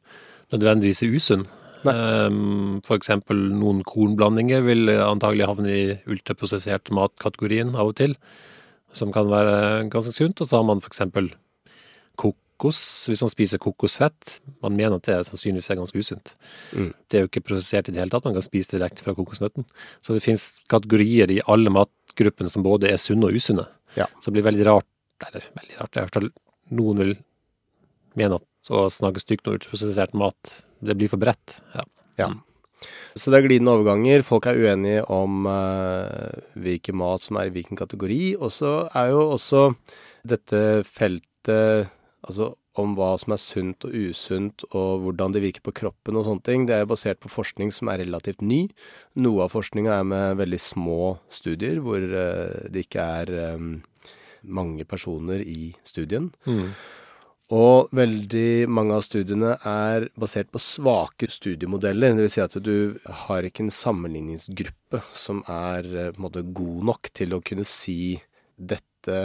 nødvendigvis 0.51 1.03
er 1.03 1.15
usunn. 1.15 1.45
Um, 1.81 2.81
for 2.85 2.99
eksempel 2.99 3.39
noen 3.57 3.81
kornblandinger 3.87 4.61
vil 4.65 4.91
antagelig 5.01 5.47
havne 5.49 5.71
i 5.73 5.85
ultraprosessert 6.11 6.91
matkategorien 6.93 7.73
av 7.73 7.93
og 7.93 7.97
til, 7.97 8.15
som 8.93 9.13
kan 9.15 9.29
være 9.31 9.87
ganske 9.93 10.13
sunt. 10.13 10.41
Og 10.41 10.49
så 10.49 10.59
har 10.59 10.67
man 10.67 10.83
eksempel 10.85 11.31
kokos, 12.21 12.81
hvis 13.09 13.23
man 13.25 13.33
spiser 13.33 13.61
kokosfett. 13.61 14.37
Man 14.61 14.77
mener 14.77 14.99
at 14.99 15.09
det 15.09 15.17
sannsynligvis 15.29 15.71
er 15.73 15.79
ganske 15.81 16.03
usunt. 16.03 16.35
Mm. 16.77 16.91
Det 17.09 17.17
er 17.17 17.25
jo 17.25 17.31
ikke 17.31 17.45
prosessert 17.49 17.89
i 17.89 17.95
det 17.95 18.03
hele 18.03 18.13
tatt, 18.13 18.27
man 18.29 18.37
kan 18.37 18.45
spise 18.45 18.73
det 18.73 18.81
direkte 18.81 19.05
fra 19.05 19.15
kokosnøtten. 19.17 19.65
Så 20.05 20.13
det 20.13 20.23
finnes 20.25 20.53
kategorier 20.71 21.33
i 21.33 21.41
alle 21.49 21.73
matgruppene 21.73 22.53
som 22.53 22.65
både 22.67 22.91
er 22.91 23.01
sunne 23.01 23.31
og 23.31 23.37
usunne. 23.37 23.65
Ja. 23.97 24.07
Så 24.19 24.29
det 24.29 24.37
blir 24.37 24.49
veldig 24.51 24.69
rart, 24.69 24.89
eller 25.27 25.49
veldig 25.57 25.79
rart, 25.79 25.95
i 25.97 26.03
hvert 26.03 26.19
fall 26.19 26.31
noen 26.71 27.01
vil 27.01 27.15
mene 28.19 28.37
at 28.39 28.71
å 28.71 28.85
snakke 28.91 29.21
stygt 29.23 29.47
om 29.47 29.55
ultraprosessert 29.57 30.13
mat, 30.17 30.61
det 30.81 30.97
blir 30.99 31.11
for 31.11 31.21
bredt. 31.21 31.59
Ja. 31.75 31.85
Ja. 32.19 32.29
Så 33.15 33.31
det 33.31 33.41
er 33.41 33.47
glidende 33.47 33.75
overganger. 33.75 34.23
Folk 34.25 34.47
er 34.49 34.57
uenige 34.57 35.03
om 35.11 35.45
uh, 35.49 36.31
hvilken 36.57 36.97
mat 37.01 37.25
som 37.25 37.37
er 37.39 37.49
i 37.49 37.53
hvilken 37.53 37.79
kategori. 37.79 38.35
Og 38.39 38.53
så 38.55 38.75
er 38.97 39.11
jo 39.13 39.27
også 39.37 39.71
dette 40.27 40.83
feltet 40.87 41.89
Altså 42.21 42.51
om 42.79 42.93
hva 42.95 43.15
som 43.19 43.33
er 43.35 43.41
sunt 43.41 43.85
og 43.87 43.95
usunt, 43.95 44.63
og 44.77 45.01
hvordan 45.03 45.33
det 45.35 45.43
virker 45.43 45.63
på 45.65 45.73
kroppen 45.81 46.15
og 46.15 46.27
sånne 46.27 46.45
ting. 46.45 46.67
Det 46.69 46.77
er 46.77 46.87
basert 46.87 47.19
på 47.23 47.31
forskning 47.31 47.73
som 47.75 47.89
er 47.91 48.03
relativt 48.03 48.43
ny. 48.45 48.61
Noe 49.19 49.47
av 49.47 49.55
forskninga 49.55 49.97
er 49.97 50.07
med 50.07 50.39
veldig 50.39 50.59
små 50.61 51.01
studier, 51.33 51.81
hvor 51.83 51.99
uh, 51.99 52.69
det 52.71 52.85
ikke 52.85 53.07
er 53.23 53.33
um, 53.57 53.73
mange 54.41 54.85
personer 54.87 55.43
i 55.43 55.73
studien. 55.87 56.31
Mm. 56.45 56.71
Og 57.51 57.91
veldig 57.95 58.69
mange 58.71 58.95
av 58.95 59.03
studiene 59.03 59.57
er 59.67 60.07
basert 60.19 60.51
på 60.53 60.61
svake 60.63 61.27
studiemodeller. 61.31 62.15
Vil 62.15 62.31
si 62.31 62.39
at 62.43 62.55
du 62.63 62.95
har 63.25 63.43
ikke 63.47 63.65
en 63.65 63.73
sammenligningsgruppe 63.75 65.01
som 65.11 65.43
er 65.51 65.87
eh, 65.91 66.11
på 66.13 66.21
en 66.21 66.27
måte 66.29 66.45
god 66.47 66.85
nok 66.91 67.11
til 67.17 67.35
å 67.35 67.41
kunne 67.43 67.67
si 67.67 68.21
dette 68.55 69.17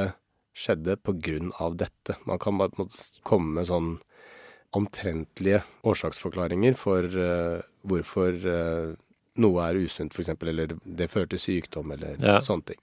skjedde 0.57 0.97
på 1.05 1.15
grunn 1.23 1.53
av 1.63 1.77
dette. 1.79 2.17
Man 2.27 2.41
kan 2.43 2.59
bare 2.59 2.73
på 2.73 2.83
en 2.83 2.89
måte 2.89 3.23
komme 3.29 3.61
med 3.61 3.69
sånn 3.71 3.95
omtrentlige 4.77 5.63
årsaksforklaringer 5.87 6.75
for 6.77 7.07
uh, 7.07 7.61
hvorfor 7.87 8.35
uh, 8.45 8.97
noe 9.41 9.69
er 9.69 9.79
usunt, 9.85 10.17
f.eks., 10.17 10.33
eller 10.43 10.75
det 10.85 11.09
fører 11.13 11.31
til 11.33 11.43
sykdom, 11.43 11.93
eller 11.95 12.17
Ja. 12.25 12.41
sånne 12.45 12.73
ting. 12.73 12.83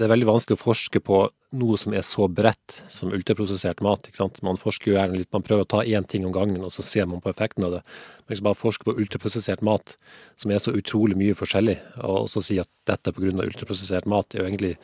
Det 0.00 0.06
er 0.06 0.14
veldig 0.14 0.30
vanskelig 0.30 0.56
å 0.56 0.60
forske 0.62 1.00
på 1.04 1.16
noe 1.60 1.76
som 1.76 1.92
er 1.92 2.00
så 2.06 2.24
bredt 2.32 2.78
som 2.88 3.10
ultraprosessert 3.12 3.82
mat. 3.84 4.06
ikke 4.08 4.16
sant? 4.16 4.38
Man 4.46 4.56
forsker 4.56 4.88
jo 4.88 4.94
gjerne 4.96 5.18
litt, 5.18 5.28
man 5.36 5.44
prøver 5.44 5.66
å 5.66 5.68
ta 5.68 5.82
én 5.84 6.06
ting 6.08 6.24
om 6.24 6.32
gangen, 6.32 6.62
og 6.64 6.72
så 6.72 6.80
ser 6.86 7.04
man 7.10 7.20
på 7.20 7.28
effekten 7.28 7.66
av 7.66 7.74
det. 7.74 7.82
Men 8.24 8.38
man 8.38 8.46
bare 8.48 8.60
forsker 8.62 8.88
på 8.88 8.94
ultraprosessert 8.96 9.60
mat, 9.66 9.98
som 10.40 10.54
er 10.54 10.62
så 10.64 10.72
utrolig 10.72 11.18
mye 11.20 11.36
forskjellig, 11.36 11.76
og 12.00 12.22
også 12.22 12.40
si 12.46 12.56
at 12.62 12.70
dette 12.88 13.12
er 13.12 13.28
av 13.28 13.44
ultraprosessert 13.44 14.08
mat, 14.08 14.32
er 14.32 14.40
jo 14.40 14.48
egentlig 14.48 14.76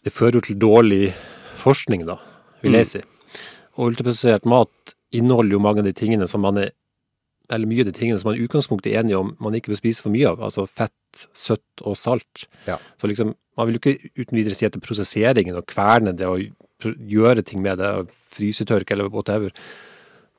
Det 0.00 0.14
fører 0.16 0.38
jo 0.38 0.40
til 0.40 0.56
dårlig 0.56 1.12
forskning, 1.60 2.06
da, 2.08 2.16
vil 2.62 2.78
jeg 2.78 2.86
si. 2.88 3.00
Og 3.76 3.90
ultraprosessert 3.90 4.48
mat 4.48 4.94
inneholder 5.12 5.58
jo 5.58 5.60
mange 5.60 5.82
av 5.84 5.90
de 5.90 5.92
tingene 5.92 6.24
som 6.26 6.40
man 6.40 6.56
er 6.56 6.72
eller 7.50 7.66
mye 7.66 7.82
av 7.82 7.90
de 7.90 7.92
tingene 7.92 8.18
som 8.20 8.30
man 8.30 8.38
i 8.38 8.44
utgangspunktet 8.46 8.92
er 8.92 9.02
enige 9.02 9.18
om 9.18 9.32
man 9.42 9.54
ikke 9.58 9.72
bør 9.72 9.80
spise 9.80 10.04
for 10.04 10.14
mye 10.14 10.28
av, 10.30 10.42
altså 10.46 10.66
fett, 10.70 11.24
søtt 11.34 11.82
og 11.82 11.96
salt. 11.98 12.46
Ja. 12.68 12.78
Så 13.00 13.10
liksom, 13.10 13.34
man 13.60 13.68
vil 13.68 13.76
jo 13.76 13.82
ikke 13.84 14.10
uten 14.24 14.40
videre 14.40 14.56
si 14.56 14.64
at 14.66 14.72
det 14.72 14.80
er 14.80 14.88
prosesseringen 14.88 15.58
og 15.60 15.68
kverne 15.68 16.16
det 16.16 16.28
og 16.28 16.48
gjøre 16.80 17.44
ting 17.44 17.60
med 17.60 17.80
det, 17.80 17.88
og 17.92 18.12
frysetørke 18.16 18.96
eller 18.96 19.10
whatever, 19.12 19.52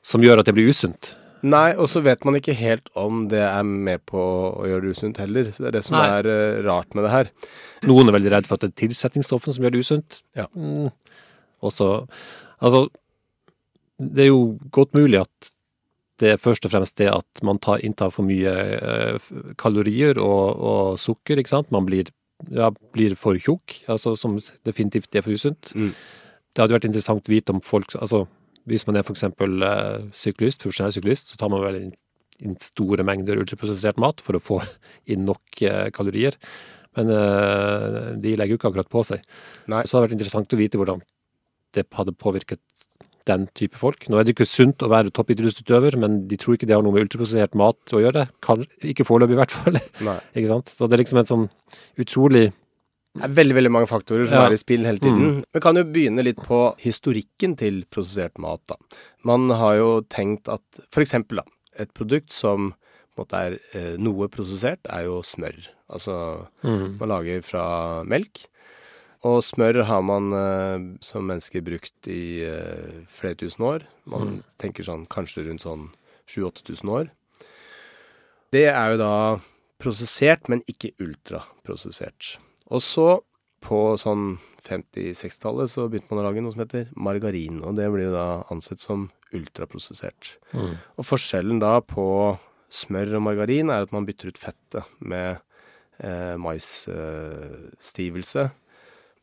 som 0.02 0.24
gjør 0.26 0.42
at 0.42 0.50
det 0.50 0.56
blir 0.58 0.72
usunt. 0.74 1.14
Nei, 1.42 1.72
og 1.74 1.88
så 1.90 2.04
vet 2.06 2.26
man 2.26 2.38
ikke 2.38 2.54
helt 2.54 2.90
om 2.98 3.24
det 3.32 3.42
er 3.42 3.66
med 3.66 4.04
på 4.10 4.22
å 4.22 4.66
gjøre 4.70 4.86
det 4.86 4.98
usunt 4.98 5.22
heller. 5.22 5.50
Så 5.50 5.64
det 5.64 5.72
er 5.72 5.78
det 5.80 5.86
som 5.88 5.98
Nei. 5.98 6.04
er 6.20 6.30
uh, 6.30 6.60
rart 6.68 6.94
med 6.98 7.08
det 7.08 7.14
her. 7.14 7.32
Noen 7.90 8.10
er 8.10 8.18
veldig 8.18 8.34
redd 8.36 8.50
for 8.50 8.58
at 8.58 8.66
det 8.66 8.72
er 8.72 8.82
tilsetningsstoffene 8.84 9.58
som 9.58 9.66
gjør 9.66 9.74
det 9.74 9.82
usunt. 9.82 10.20
Ja. 10.38 10.46
Mm. 10.54 10.92
Og 11.66 11.74
så, 11.74 11.90
altså, 12.62 12.84
det 14.02 14.28
er 14.28 14.30
jo 14.30 14.44
godt 14.74 14.94
mulig 14.98 15.24
at 15.24 15.52
det 16.22 16.36
er 16.36 16.42
først 16.42 16.68
og 16.68 16.76
fremst 16.76 17.00
det 17.02 17.10
at 17.10 17.42
man 17.46 17.58
tar 17.62 17.82
inntar 17.82 18.14
for 18.14 18.28
mye 18.28 18.54
uh, 18.78 19.32
kalorier 19.62 20.22
og, 20.22 20.62
og 20.62 21.02
sukker, 21.02 21.42
ikke 21.42 21.56
sant. 21.56 21.74
Man 21.74 21.90
blir, 21.90 22.14
ja, 22.50 22.72
blir 22.96 23.16
for 23.20 23.38
tjukk, 23.40 23.82
altså 23.92 24.16
som 24.20 24.38
definitivt 24.68 25.16
er 25.16 25.26
for 25.26 25.38
usunt. 25.38 25.74
Mm. 25.76 25.92
Det 26.52 26.64
hadde 26.64 26.76
vært 26.76 26.88
interessant 26.90 27.28
å 27.28 27.34
vite 27.34 27.54
om 27.56 27.62
folk, 27.64 27.94
altså 28.00 28.26
hvis 28.70 28.86
man 28.88 29.00
er 29.00 29.06
for 29.06 29.16
eksempel 29.16 29.64
eh, 29.66 30.08
syklist, 30.16 30.62
profesjonell 30.62 30.94
syklist, 30.94 31.32
så 31.32 31.40
tar 31.40 31.50
man 31.54 31.64
vel 31.64 31.80
inn, 31.80 31.94
inn 32.46 32.58
store 32.62 33.06
mengder 33.08 33.42
ultraprosessert 33.42 34.00
mat 34.02 34.22
for 34.22 34.38
å 34.38 34.44
få 34.44 34.60
inn 35.12 35.26
nok 35.28 35.64
eh, 35.66 35.88
kalorier. 35.96 36.38
Men 36.98 37.10
eh, 37.16 38.12
de 38.22 38.36
legger 38.36 38.56
jo 38.56 38.60
ikke 38.60 38.72
akkurat 38.72 38.92
på 38.92 39.04
seg. 39.08 39.26
Nei. 39.72 39.82
Så 39.86 39.98
hadde 39.98 40.04
det 40.04 40.08
vært 40.10 40.18
interessant 40.20 40.54
å 40.54 40.60
vite 40.60 40.82
hvordan 40.82 41.02
det 41.76 41.88
hadde 41.96 42.18
påvirket 42.20 42.86
den 43.30 43.46
type 43.58 43.78
folk. 43.80 44.08
Nå 44.10 44.20
er 44.20 44.26
det 44.26 44.36
ikke 44.36 44.48
sunt 44.50 44.84
å 44.86 44.90
være 44.92 45.14
toppidrettsutøver, 45.16 45.98
men 46.02 46.24
de 46.30 46.40
tror 46.40 46.58
ikke 46.58 46.70
det 46.70 46.78
har 46.78 46.86
noe 46.86 46.96
med 46.96 47.06
ultraprosessert 47.06 47.58
mat 47.60 47.94
å 47.96 48.02
gjøre. 48.04 48.28
Kan, 48.44 48.66
ikke 48.82 49.06
foreløpig, 49.08 49.38
i 49.38 49.42
hvert 49.42 49.56
fall. 49.56 49.80
Ikke 50.38 50.50
sant? 50.50 50.72
Så 50.72 50.88
det 50.88 50.98
er 50.98 51.04
liksom 51.04 51.22
en 51.22 51.30
sånn 51.30 51.48
utrolig 52.02 52.50
Det 52.52 53.26
er 53.28 53.34
veldig 53.36 53.56
veldig 53.58 53.72
mange 53.76 53.90
faktorer 53.92 54.24
som 54.24 54.38
Ja. 54.38 54.46
er 54.48 54.56
i 54.56 54.60
spill 54.60 54.86
hele 54.88 55.02
tiden. 55.02 55.42
Vi 55.52 55.60
kan 55.60 55.76
jo 55.76 55.84
begynne 55.84 56.24
litt 56.24 56.40
på 56.40 56.62
historikken 56.80 57.58
til 57.60 57.84
prosessert 57.92 58.40
mat. 58.40 58.62
da. 58.72 58.78
Man 59.28 59.50
har 59.50 59.76
jo 59.76 59.90
tenkt 60.08 60.48
at 60.48 60.64
da, 60.80 61.44
et 61.78 61.94
produkt 61.94 62.32
som 62.32 62.72
på 63.12 63.20
en 63.20 63.26
måte 63.26 63.36
er 63.36 63.58
eh, 63.76 63.98
noe 64.00 64.30
prosessert, 64.32 64.80
er 64.88 65.10
jo 65.10 65.20
smør. 65.22 65.60
Altså 65.92 66.48
mm. 66.64 66.98
man 67.02 67.12
lager 67.12 67.42
fra 67.44 67.66
melk. 68.08 68.46
Og 69.28 69.44
smør 69.46 69.84
har 69.86 70.02
man 70.02 70.32
eh, 70.34 70.80
som 71.06 71.28
mennesker 71.30 71.62
brukt 71.62 72.08
i 72.10 72.42
eh, 72.48 73.04
flere 73.08 73.36
tusen 73.38 73.62
år. 73.68 73.84
Man 74.10 74.22
Mm. 74.40 74.44
tenker 74.58 74.84
sånn 74.88 75.04
kanskje 75.08 75.44
rundt 75.48 75.62
sånn 75.62 75.92
7000-8000 76.28 76.90
år. 76.90 77.10
Det 78.52 78.66
er 78.68 78.92
jo 78.92 78.98
da 78.98 79.40
prosessert, 79.80 80.50
men 80.50 80.64
ikke 80.68 80.92
ultraprosessert. 81.00 82.38
Og 82.72 82.82
så, 82.82 83.22
på 83.62 83.94
sånn 84.02 84.40
50-60-tallet, 84.66 85.70
så 85.70 85.86
begynte 85.90 86.10
man 86.12 86.20
å 86.24 86.28
lage 86.30 86.42
noe 86.42 86.52
som 86.56 86.64
heter 86.66 86.88
margarin. 86.96 87.62
Og 87.64 87.76
det 87.78 87.92
blir 87.94 88.06
jo 88.10 88.14
da 88.16 88.44
ansett 88.50 88.80
som 88.82 89.10
ultraprosessert. 89.34 90.38
Mm. 90.54 90.78
Og 90.98 91.06
forskjellen 91.06 91.60
da 91.62 91.78
på 91.82 92.38
smør 92.72 93.16
og 93.20 93.24
margarin 93.28 93.70
er 93.70 93.82
at 93.86 93.92
man 93.94 94.06
bytter 94.08 94.28
ut 94.34 94.38
fettet 94.42 94.84
med 95.00 95.38
eh, 96.00 96.36
maisstivelse, 96.42 98.50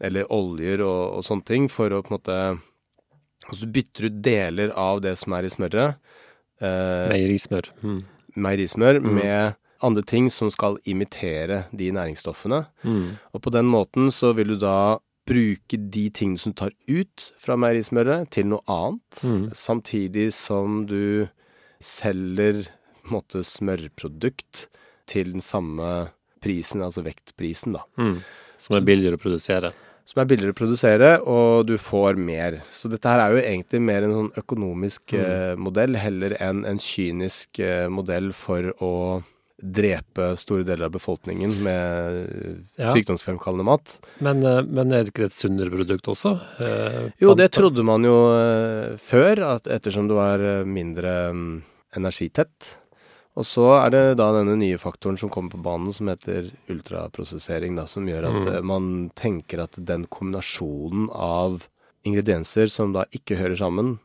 eller 0.01 0.29
oljer 0.33 0.83
og, 0.85 1.19
og 1.19 1.25
sånne 1.27 1.47
ting, 1.49 1.69
for 1.73 1.93
å 1.93 2.03
på 2.03 2.13
en 2.13 2.19
måte 2.21 2.41
Altså 3.49 3.65
du 3.65 3.73
bytter 3.73 4.05
ut 4.11 4.17
deler 4.21 4.73
av 4.77 4.99
det 5.01 5.15
som 5.17 5.33
er 5.33 5.47
i 5.47 5.49
smøret, 5.49 5.95
eh, 6.61 7.07
Meierismør. 7.09 7.71
Mm. 7.81 8.03
meierismør 8.37 8.99
Mm. 9.01 9.15
med 9.15 9.55
andre 9.81 10.03
ting 10.03 10.29
som 10.29 10.51
skal 10.51 10.77
imitere 10.85 11.65
de 11.73 11.91
næringsstoffene. 11.91 12.67
Mm. 12.85 13.17
Og 13.33 13.41
på 13.41 13.51
den 13.55 13.65
måten 13.65 14.11
så 14.13 14.35
vil 14.35 14.49
du 14.49 14.57
da 14.59 14.99
bruke 15.25 15.79
de 15.79 16.11
tingene 16.11 16.39
som 16.39 16.53
du 16.53 16.59
tar 16.61 16.75
ut 16.89 17.33
fra 17.39 17.57
meierismøret, 17.57 18.29
til 18.31 18.47
noe 18.53 18.61
annet. 18.69 19.23
Mm. 19.23 19.51
Samtidig 19.55 20.33
som 20.35 20.85
du 20.87 21.29
selger 21.81 22.67
på 23.03 23.09
en 23.09 23.17
måte 23.17 23.45
smørprodukt 23.47 24.67
til 25.07 25.33
den 25.33 25.41
samme 25.41 26.11
prisen, 26.45 26.83
altså 26.85 27.05
vektprisen, 27.07 27.79
da. 27.79 27.85
Mm. 27.97 28.21
Som 28.59 28.77
er 28.77 28.85
billigere 28.85 29.17
å 29.17 29.23
produsere. 29.23 29.73
Som 30.09 30.23
er 30.23 30.29
billigere 30.31 30.55
å 30.55 30.57
produsere, 30.57 31.09
og 31.29 31.67
du 31.69 31.75
får 31.77 32.17
mer. 32.17 32.63
Så 32.73 32.89
dette 32.89 33.11
her 33.13 33.21
er 33.21 33.35
jo 33.35 33.43
egentlig 33.45 33.81
mer 33.85 34.07
en 34.07 34.15
sånn 34.15 34.31
økonomisk 34.41 35.13
eh, 35.19 35.53
modell, 35.61 35.99
heller 36.01 36.33
enn 36.41 36.63
en 36.65 36.81
kynisk 36.81 37.61
eh, 37.61 37.91
modell 37.93 38.31
for 38.33 38.71
å 38.81 38.93
drepe 39.59 40.31
store 40.39 40.63
deler 40.65 40.87
av 40.87 40.95
befolkningen 40.95 41.53
med 41.67 42.19
eh, 42.23 42.57
Ja. 42.79 42.93
sykdomsfremkallende 42.95 43.67
mat. 43.69 43.99
Men, 44.25 44.41
eh, 44.47 44.63
men 44.65 44.95
er 44.97 45.05
det 45.05 45.13
ikke 45.13 45.27
et 45.29 45.37
sunnere 45.37 45.75
produkt 45.75 46.09
også? 46.09 46.39
Eh, 46.65 47.01
Jo, 47.21 47.35
det 47.37 47.51
trodde 47.59 47.85
man 47.85 48.07
jo 48.07 48.17
eh, 48.33 48.97
før, 48.97 49.45
at 49.59 49.69
ettersom 49.69 50.09
det 50.09 50.17
var 50.17 50.47
mindre 50.65 51.17
mm, 51.35 51.49
energitett. 52.01 52.77
Og 53.39 53.47
så 53.47 53.65
er 53.79 53.93
det 53.95 54.03
da 54.19 54.33
denne 54.35 54.57
nye 54.59 54.79
faktoren 54.83 55.19
som 55.21 55.31
kommer 55.31 55.55
på 55.55 55.63
banen, 55.63 55.93
som 55.95 56.11
heter 56.11 56.51
ultraprosessering, 56.73 57.77
da, 57.79 57.87
som 57.87 58.09
gjør 58.11 58.27
at 58.33 58.39
Mm. 58.43 58.49
eh, 58.57 58.61
man 58.67 59.11
tenker 59.15 59.63
at 59.63 59.79
den 59.79 60.07
kombinasjonen 60.11 61.09
av 61.15 61.69
ingredienser 62.05 62.67
som 62.69 62.93
da 62.93 63.05
ikke 63.15 63.39
hører 63.39 63.57
sammen, 63.57 63.99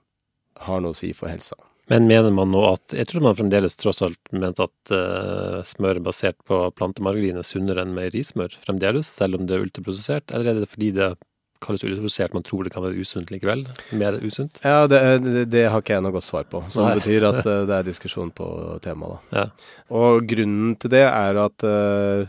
har 0.60 0.82
noe 0.82 0.94
å 0.94 0.96
si 0.96 1.12
for 1.14 1.30
helsa. 1.30 1.56
Men 1.90 2.08
mener 2.08 2.32
man 2.32 2.52
nå 2.52 2.62
at 2.72 2.94
Jeg 2.96 3.08
tror 3.08 3.22
man 3.26 3.36
fremdeles 3.36 3.76
tross 3.76 4.02
alt 4.02 4.20
mente 4.32 4.64
at 4.64 4.92
uh, 4.92 5.62
smør 5.68 6.00
basert 6.00 6.38
på 6.48 6.72
plantemargarin 6.78 7.36
er 7.38 7.44
sunnere 7.44 7.82
enn 7.82 7.94
meierismør 7.94 8.54
fremdeles, 8.64 9.10
selv 9.10 9.36
om 9.36 9.48
det 9.48 9.58
er 9.58 9.66
ultraprosessert? 9.66 10.32
Eller 10.32 10.54
er 10.54 10.62
det 10.62 10.70
fordi 10.70 10.94
det 10.96 11.18
kalles 11.64 11.84
ultraprosessert 11.88 12.34
man 12.36 12.44
tror 12.48 12.68
det 12.68 12.74
kan 12.76 12.84
være 12.86 13.00
usunt 13.02 13.32
likevel? 13.34 13.66
Mer 14.00 14.20
usunt? 14.22 14.60
Ja, 14.64 14.86
det, 14.92 15.00
det, 15.24 15.46
det 15.54 15.66
har 15.72 15.82
ikke 15.84 15.96
jeg 15.98 16.04
noe 16.06 16.14
godt 16.16 16.28
svar 16.28 16.46
på. 16.52 16.62
Så 16.74 16.84
Nei. 16.84 16.94
det 16.94 17.02
betyr 17.04 17.28
at 17.32 17.42
eh, 17.56 17.66
det 17.70 17.80
er 17.80 17.88
diskusjon 17.90 18.32
på 18.36 18.48
temaet, 18.86 19.20
da. 19.32 19.44
Ja. 19.44 19.76
Og 20.04 20.28
grunnen 20.30 20.76
til 20.82 20.94
det 20.94 21.04
er 21.08 21.40
at 21.48 21.66
uh, 21.68 22.26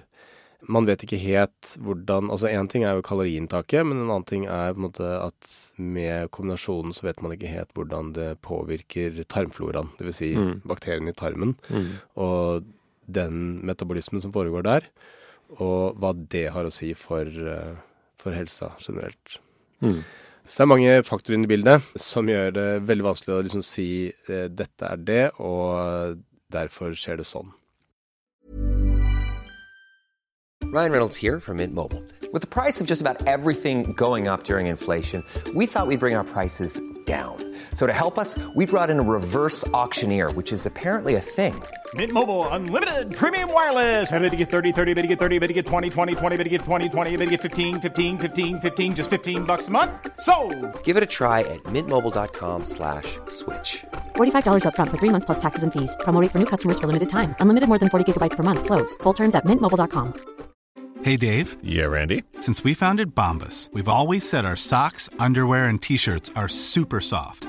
man 0.64 0.86
vet 0.88 1.02
ikke 1.04 1.18
helt 1.20 1.74
hvordan 1.84 2.30
Altså 2.32 2.48
én 2.48 2.68
ting 2.72 2.86
er 2.88 2.96
jo 2.96 3.02
kaloriinntaket, 3.04 3.84
men 3.84 3.98
en 4.00 4.08
annen 4.14 4.24
ting 4.30 4.46
er 4.48 4.72
på 4.72 4.80
en 4.80 4.86
måte 4.86 5.10
at 5.20 5.50
med 5.76 6.30
kombinasjonen 6.32 6.94
så 6.96 7.04
vet 7.08 7.20
man 7.20 7.34
ikke 7.34 7.50
helt 7.50 7.72
hvordan 7.76 8.12
det 8.16 8.30
påvirker 8.46 9.24
tarmfloraen, 9.28 9.90
dvs. 9.98 10.16
Si 10.22 10.30
Mm. 10.38 10.62
bakteriene 10.64 11.10
i 11.12 11.18
tarmen, 11.18 11.56
Mm. 11.68 11.90
og 12.16 12.64
den 13.10 13.60
metabolismen 13.66 14.22
som 14.22 14.32
foregår 14.32 14.62
der, 14.64 14.86
og 15.60 15.98
hva 16.00 16.14
det 16.16 16.46
har 16.54 16.64
å 16.64 16.72
si 16.72 16.94
for, 16.94 17.26
eh, 17.26 17.74
for 18.24 18.36
helsa 18.36 18.72
generelt. 18.80 19.38
Mm. 19.84 20.00
Så 20.44 20.58
det 20.58 20.64
er 20.64 20.72
mange 20.72 20.94
faktorer 21.08 21.38
inne 21.38 21.48
i 21.48 21.52
bildet 21.54 22.00
som 22.00 22.28
gjør 22.28 22.50
det 22.56 22.68
veldig 22.88 23.06
vanskelig 23.06 23.36
å 23.36 23.42
liksom 23.46 23.64
si 23.64 23.88
eh, 24.28 24.48
dette 24.52 24.88
er 24.90 25.04
det, 25.10 25.24
og 25.40 26.20
derfor 26.52 26.96
skjer 26.96 27.20
det 27.20 27.28
sånn. 27.28 27.52
Ryan 30.74 30.90
Reynolds 30.90 31.16
here 31.16 31.38
from 31.40 31.58
Mint 31.58 31.72
Mobile. 31.72 32.02
With 32.32 32.42
the 32.42 32.48
price 32.48 32.80
of 32.80 32.88
just 32.88 33.00
about 33.00 33.28
everything 33.28 33.92
going 33.92 34.26
up 34.26 34.42
during 34.42 34.66
inflation, 34.66 35.22
we 35.54 35.66
thought 35.66 35.86
we'd 35.86 36.00
bring 36.00 36.16
our 36.16 36.24
prices 36.24 36.80
down. 37.06 37.36
So 37.74 37.86
to 37.86 37.92
help 37.92 38.18
us, 38.18 38.36
we 38.56 38.66
brought 38.66 38.90
in 38.90 38.98
a 38.98 39.02
reverse 39.02 39.64
auctioneer, 39.68 40.32
which 40.32 40.52
is 40.52 40.66
apparently 40.66 41.14
a 41.14 41.20
thing. 41.20 41.54
Mint 41.94 42.12
Mobile 42.12 42.48
unlimited 42.48 43.14
premium 43.14 43.52
wireless. 43.52 44.10
Ready 44.10 44.30
to 44.30 44.36
get 44.36 44.50
30, 44.50 44.72
30, 44.72 44.94
bit 44.94 45.02
to 45.02 45.08
get 45.08 45.18
30, 45.18 45.38
bit 45.38 45.46
to 45.48 45.52
get 45.52 45.66
20, 45.66 45.90
20, 45.90 46.14
20, 46.14 46.36
bit 46.36 46.44
to 46.44 46.50
get 46.50 46.62
20, 46.62 46.88
20, 46.88 47.16
bit 47.16 47.24
to 47.26 47.30
get 47.30 47.40
15, 47.42 47.80
15, 47.80 48.18
15, 48.18 48.60
15 48.60 48.94
just 48.96 49.10
15 49.10 49.44
bucks 49.44 49.68
a 49.68 49.70
month. 49.70 49.90
So, 50.18 50.34
Give 50.82 50.96
it 50.96 51.02
a 51.02 51.06
try 51.06 51.40
at 51.40 51.62
mintmobile.com 51.64 52.64
slash 52.64 53.18
switch. 53.28 53.84
$45 54.16 54.64
upfront 54.64 54.90
for 54.90 54.98
three 54.98 55.10
months 55.10 55.26
plus 55.26 55.38
taxes 55.38 55.62
and 55.62 55.72
fees. 55.72 55.94
Promo 56.00 56.18
for 56.30 56.38
new 56.38 56.46
customers 56.46 56.78
for 56.80 56.86
limited 56.86 57.08
time. 57.08 57.36
Unlimited 57.38 57.68
more 57.68 57.78
than 57.78 57.90
40 57.90 58.12
gigabytes 58.12 58.36
per 58.36 58.42
month. 58.42 58.64
Slows. 58.64 58.94
Full 59.02 59.12
terms 59.12 59.34
at 59.34 59.44
mintmobile.com. 59.44 60.14
Hey, 61.04 61.18
Dave. 61.18 61.58
Yeah, 61.62 61.90
Randy. 61.92 62.22
Since 62.40 62.64
we 62.64 62.72
founded 62.72 63.14
Bombus, 63.14 63.68
we've 63.74 63.88
always 63.88 64.26
said 64.26 64.46
our 64.46 64.56
socks, 64.56 65.10
underwear, 65.20 65.66
and 65.68 65.80
t 65.82 65.98
shirts 65.98 66.30
are 66.34 66.48
super 66.48 67.00
soft. 67.02 67.48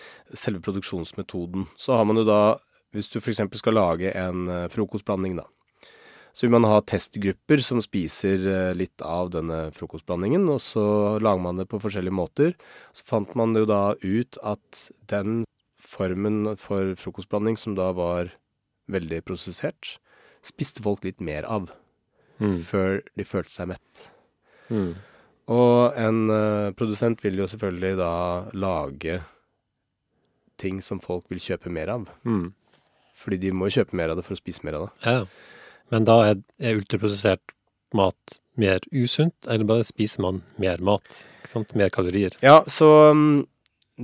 selve 0.37 0.61
produksjonsmetoden. 0.63 1.67
Så 1.77 1.95
har 1.97 2.05
man 2.05 2.19
jo 2.21 2.25
da, 2.27 2.57
hvis 2.95 3.09
du 3.11 3.19
f.eks. 3.19 3.41
skal 3.59 3.77
lage 3.77 4.13
en 4.17 4.47
eh, 4.49 4.67
frokostblanding, 4.71 5.39
da. 5.39 5.47
Så 6.31 6.45
vil 6.45 6.53
man 6.53 6.63
ha 6.63 6.77
testgrupper 6.87 7.59
som 7.59 7.81
spiser 7.83 8.45
eh, 8.47 8.73
litt 8.77 9.03
av 9.03 9.33
denne 9.33 9.65
frokostblandingen, 9.75 10.47
og 10.53 10.61
så 10.63 10.85
lager 11.19 11.43
man 11.43 11.59
det 11.59 11.67
på 11.71 11.81
forskjellige 11.83 12.15
måter. 12.15 12.55
Så 12.95 13.03
fant 13.07 13.35
man 13.35 13.55
jo 13.57 13.65
da 13.67 13.95
ut 13.99 14.39
at 14.43 14.85
den 15.11 15.43
formen 15.81 16.55
for 16.61 16.95
frokostblanding 16.95 17.59
som 17.59 17.75
da 17.75 17.89
var 17.97 18.31
veldig 18.91 19.23
prosessert, 19.27 19.97
spiste 20.45 20.83
folk 20.83 21.03
litt 21.05 21.19
mer 21.21 21.45
av 21.45 21.71
Mm. 22.41 22.57
før 22.65 23.01
de 23.17 23.23
følte 23.27 23.53
seg 23.53 23.67
mett. 23.69 24.07
Mm. 24.73 24.95
Og 25.53 25.97
en 25.99 26.21
eh, 26.33 26.71
produsent 26.77 27.21
vil 27.21 27.37
jo 27.37 27.45
selvfølgelig 27.51 27.97
da 27.99 28.13
lage 28.57 29.19
ting 30.61 30.81
som 30.85 31.01
folk 31.03 31.25
vil 31.31 31.41
kjøpe 31.41 31.71
mer 31.73 31.91
av. 31.93 32.09
Mm. 32.27 32.51
Fordi 33.21 33.39
de 33.41 33.53
må 33.55 33.69
kjøpe 33.73 33.97
mer 33.97 34.13
av 34.13 34.19
det 34.19 34.25
for 34.27 34.37
å 34.37 34.41
spise 34.41 34.65
mer 34.67 34.77
av 34.79 34.87
det. 34.87 34.93
Ja. 35.07 35.57
Men 35.91 36.07
da 36.07 36.17
er, 36.29 36.43
er 36.61 36.79
ultraprosessert 36.79 37.55
mat 37.97 38.39
mer 38.59 38.83
usunt, 38.91 39.35
eller 39.47 39.67
bare 39.67 39.87
spiser 39.87 40.23
man 40.25 40.41
mer 40.61 40.81
mat? 40.83 41.23
Ikke 41.41 41.51
sant? 41.55 41.73
Mer 41.77 41.91
kalorier. 41.93 42.35
Ja, 42.43 42.61
så 42.69 42.87
mm, 43.15 43.43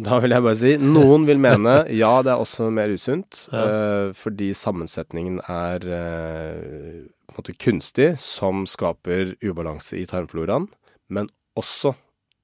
da 0.07 0.19
vil 0.23 0.35
jeg 0.35 0.45
bare 0.45 0.59
si 0.59 0.73
noen 0.81 1.27
vil 1.29 1.39
mene 1.41 1.79
ja, 2.01 2.11
det 2.25 2.33
er 2.33 2.43
også 2.43 2.69
mer 2.73 2.91
usunt. 2.93 3.45
Ja. 3.51 3.63
uh, 3.63 4.15
fordi 4.17 4.51
sammensetningen 4.57 5.39
er 5.45 5.87
uh, 5.87 7.05
på 7.27 7.35
en 7.35 7.39
måte 7.39 7.57
kunstig, 7.59 8.11
som 8.21 8.65
skaper 8.69 9.35
ubalanse 9.45 9.99
i 9.99 10.05
tarmfloraen. 10.09 10.69
Men 11.13 11.31
også 11.57 11.95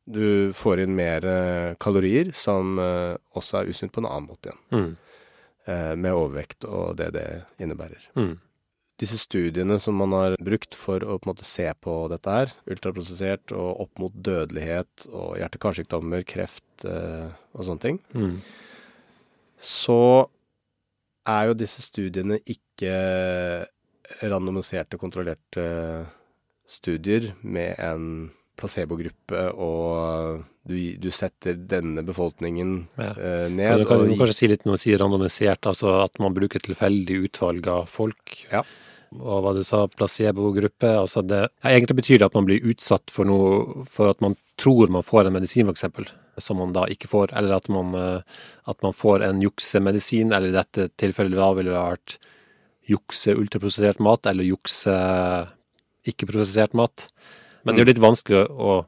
du 0.05 0.51
får 0.53 0.81
inn 0.83 0.95
mer 0.97 1.23
eh, 1.25 1.75
kalorier, 1.79 2.31
som 2.35 2.77
eh, 2.81 3.15
også 3.37 3.61
er 3.61 3.69
usunt 3.71 3.93
på 3.95 4.01
en 4.03 4.09
annen 4.09 4.27
måte 4.27 4.49
igjen. 4.51 4.63
Mm. 4.73 4.89
eh, 5.65 5.93
med 5.95 6.11
overvekt 6.17 6.65
og 6.67 6.97
det 6.99 7.13
det 7.15 7.27
innebærer. 7.63 8.09
Mm. 8.19 8.33
Disse 8.99 9.17
studiene 9.17 9.79
som 9.79 9.95
man 9.97 10.11
har 10.13 10.35
brukt 10.43 10.75
for 10.75 11.01
å 11.01 11.15
på 11.17 11.27
en 11.27 11.31
måte 11.33 11.47
se 11.47 11.65
på 11.81 11.95
dette 12.11 12.29
her, 12.29 12.51
ultraprosessert 12.69 13.51
og 13.55 13.81
opp 13.87 13.99
mot 13.99 14.13
dødelighet 14.13 15.07
og 15.09 15.37
hjerte-karsykdommer, 15.39 16.23
kreft 16.29 16.85
og 16.85 17.63
sånne 17.65 17.81
ting, 17.81 17.99
Mm. 18.13 18.37
så 19.57 20.27
er 21.25 21.47
jo 21.47 21.53
disse 21.57 21.81
studiene 21.81 22.37
ikke 22.45 23.65
randomiserte, 24.21 24.99
kontrollerte 24.99 26.05
studier 26.69 27.33
med 27.41 27.75
en 27.79 28.31
placebogruppe, 28.59 29.43
og 29.57 30.43
du, 30.69 30.75
du 31.01 31.09
setter 31.11 31.57
denne 31.57 32.03
befolkningen 32.07 32.87
Ja. 32.97 33.11
eh, 33.17 33.49
ned. 33.51 33.81
du, 33.81 33.85
kan 33.89 34.05
og 34.05 34.15
kanskje 34.21 34.37
si 34.37 34.49
litt 34.51 34.65
når 34.67 34.77
du 34.77 34.83
sier 34.85 35.01
randomisert, 35.01 35.67
altså 35.69 35.97
at 36.03 36.19
man 36.23 36.35
bruker 36.35 36.63
tilfeldig 36.63 37.23
utvalg 37.27 37.67
av 37.67 37.87
folk? 37.91 38.37
Ja. 38.51 38.63
Og 39.13 39.43
hva 39.45 39.51
du 39.53 39.61
sa, 39.67 39.83
placebo-gruppe, 39.93 40.89
altså 40.97 41.21
det 41.21 41.43
ja, 41.43 41.69
Egentlig 41.69 41.99
betyr 41.99 42.17
det 42.21 42.31
at 42.31 42.37
man 42.37 42.47
blir 42.47 42.63
utsatt 42.65 43.11
for 43.13 43.29
noe 43.29 43.83
for 43.85 44.09
at 44.09 44.23
man 44.25 44.33
tror 44.57 44.89
man 44.93 45.05
får 45.05 45.27
en 45.29 45.35
medisin, 45.35 45.69
eksempel, 45.69 46.07
som 46.41 46.57
man 46.57 46.73
da 46.73 46.87
ikke 46.89 47.09
får, 47.11 47.33
eller 47.37 47.53
at 47.57 47.69
man, 47.69 47.93
eh, 47.97 48.39
at 48.69 48.81
man 48.85 48.95
får 48.95 49.25
en 49.27 49.41
juksemedisin, 49.43 50.33
eller 50.33 50.49
i 50.49 50.57
dette 50.57 50.87
tilfellet 51.01 51.37
da 51.37 51.51
ville 51.57 51.73
det 51.73 51.77
vært 51.77 52.17
jukse 52.89 53.35
ultraprosessert 53.37 54.01
mat, 54.03 54.25
eller 54.27 54.43
jukse 54.47 54.95
ikke-prosessert 56.09 56.73
mat. 56.77 57.07
Men 57.63 57.75
det 57.75 57.81
er 57.81 57.85
jo 57.85 57.91
litt 57.93 58.03
vanskelig 58.03 58.43
å 58.49 58.85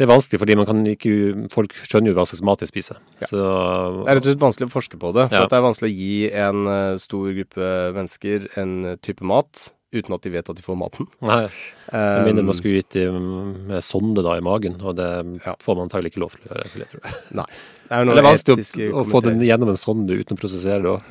Det 0.00 0.06
er 0.06 0.14
vanskelig, 0.16 0.38
fordi 0.40 0.54
man 0.56 0.64
kan 0.66 0.78
ikke, 0.88 1.10
folk 1.52 1.74
skjønner 1.76 2.08
jo 2.08 2.14
hva 2.16 2.24
slags 2.24 2.40
mat 2.46 2.58
de 2.62 2.66
spiser. 2.70 2.96
Så, 3.20 3.36
Det 3.36 4.08
er 4.08 4.14
rett 4.16 4.24
og 4.24 4.30
slett 4.30 4.40
vanskelig 4.40 4.68
å 4.70 4.72
forske 4.72 4.96
på 4.98 5.10
det. 5.12 5.26
For 5.28 5.36
Ja. 5.36 5.42
at 5.44 5.50
det 5.50 5.58
er 5.58 5.66
vanskelig 5.66 5.90
å 5.90 5.98
gi 5.98 6.30
en 6.32 6.66
eh, 6.66 6.96
stor 7.02 7.26
gruppe 7.36 7.66
mennesker 7.98 8.46
en 8.56 8.96
type 9.02 9.20
mat 9.28 9.66
uten 9.92 10.14
at 10.14 10.22
de 10.22 10.30
vet 10.30 10.48
at 10.48 10.56
de 10.56 10.62
får 10.62 10.78
maten. 10.78 11.06
Nei, 11.20 11.50
med 11.92 12.24
mindre 12.30 12.44
man 12.46 12.54
Um, 12.54 12.58
skulle 12.62 12.78
gitt 12.80 12.94
dem 12.94 13.66
med 13.66 13.82
sonde 13.82 14.22
da 14.22 14.36
i 14.38 14.40
magen, 14.40 14.80
og 14.80 14.94
det 14.96 15.10
Ja. 15.44 15.56
får 15.60 15.76
man 15.76 15.88
antagelig 15.90 16.12
ikke 16.14 16.22
lov 16.22 16.30
til 16.32 16.48
å 16.48 16.54
gjøre. 16.54 16.78
jeg 16.78 16.88
tro. 16.88 17.00
Nei. 17.42 17.46
Det 17.50 17.90
er 17.90 18.04
jo 18.04 18.10
Eller 18.12 18.22
noen 18.22 18.30
vanskelig 18.30 18.92
å, 18.94 19.02
å 19.02 19.04
få 19.10 19.20
den 19.26 19.40
gjennom 19.42 19.68
en 19.68 19.76
sonde 19.76 20.16
uten 20.16 20.32
å 20.38 20.40
prosessere 20.40 20.80
det 20.80 20.90
òg. 20.94 21.02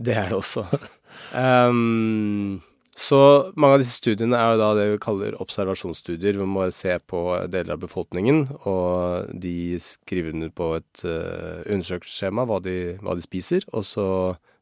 Det 0.00 0.16
er 0.16 0.28
det 0.30 0.38
også. 0.38 0.64
Um, 1.34 2.62
så 2.96 3.52
mange 3.56 3.76
av 3.78 3.80
disse 3.82 3.96
studiene 4.00 4.36
er 4.36 4.52
jo 4.54 4.60
da 4.60 4.70
det 4.76 4.86
vi 4.92 4.98
kaller 5.02 5.36
observasjonsstudier, 5.40 6.36
hvor 6.36 6.48
man 6.50 6.58
bare 6.64 6.74
ser 6.74 6.98
på 7.08 7.20
deler 7.48 7.76
av 7.76 7.80
befolkningen, 7.84 8.42
og 8.68 9.30
de 9.40 9.78
skriver 9.80 10.34
under 10.34 10.50
på 10.50 10.72
et 10.80 11.04
uh, 11.06 11.62
undersøkelsesskjema 11.70 12.44
hva, 12.50 12.58
de- 12.64 12.98
hva 13.00 13.14
de 13.16 13.24
spiser, 13.24 13.64
og 13.72 13.86
så 13.88 14.06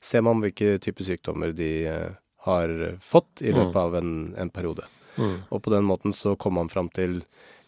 ser 0.04 0.22
man 0.22 0.40
hvilke 0.44 0.76
typer 0.84 1.08
sykdommer 1.08 1.54
de 1.56 1.70
uh, 1.88 2.12
har 2.46 2.70
fått 3.02 3.42
i 3.42 3.50
løpet 3.52 3.74
Mm. 3.74 3.82
av 3.82 3.94
en, 3.98 4.12
en 4.38 4.50
periode. 4.50 4.84
Mm. 5.18 5.34
Og 5.50 5.62
på 5.64 5.70
den 5.74 5.84
måten 5.84 6.12
så 6.14 6.36
kommer 6.38 6.62
man 6.62 6.70
fram 6.70 6.88
til 6.94 7.22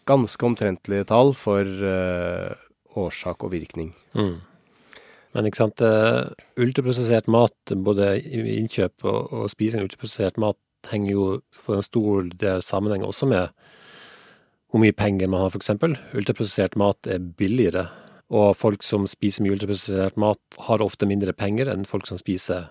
ganske 0.07 0.47
omtrentlige 0.47 1.05
tall 1.11 1.35
for 1.35 1.65
uh, 1.65 2.55
årsak 2.97 3.43
og 3.45 3.51
virkning. 3.53 3.91
Mm. 4.15 4.39
Men 5.35 5.47
ikke 5.47 5.61
sant, 5.63 5.81
eh, 5.85 6.31
ultraprosessert 6.59 7.29
mat, 7.31 7.55
både 7.87 8.17
innkjøp 8.35 9.05
og, 9.07 9.31
og 9.33 9.51
spising 9.53 9.83
av 9.83 9.87
ultraprosessert 9.87 10.41
mat, 10.43 10.59
henger 10.91 11.13
jo 11.13 11.27
for 11.55 11.77
en 11.77 11.85
stor 11.87 12.31
del 12.41 12.63
sammenheng 12.65 13.05
også 13.05 13.29
med 13.31 13.51
hvor 14.71 14.81
mye 14.83 14.95
penger 14.95 15.29
man 15.31 15.43
har, 15.45 15.51
f.eks. 15.53 15.71
Ultraprosessert 16.17 16.77
mat 16.79 17.07
er 17.11 17.19
billigere, 17.19 17.89
og 18.31 18.53
folk 18.57 18.85
som 18.87 19.07
spiser 19.11 19.43
mye 19.43 19.57
ultraprosessert 19.57 20.19
mat, 20.21 20.39
har 20.69 20.83
ofte 20.85 21.09
mindre 21.11 21.35
penger 21.35 21.71
enn 21.73 21.87
folk 21.89 22.07
som 22.07 22.19
spiser 22.21 22.69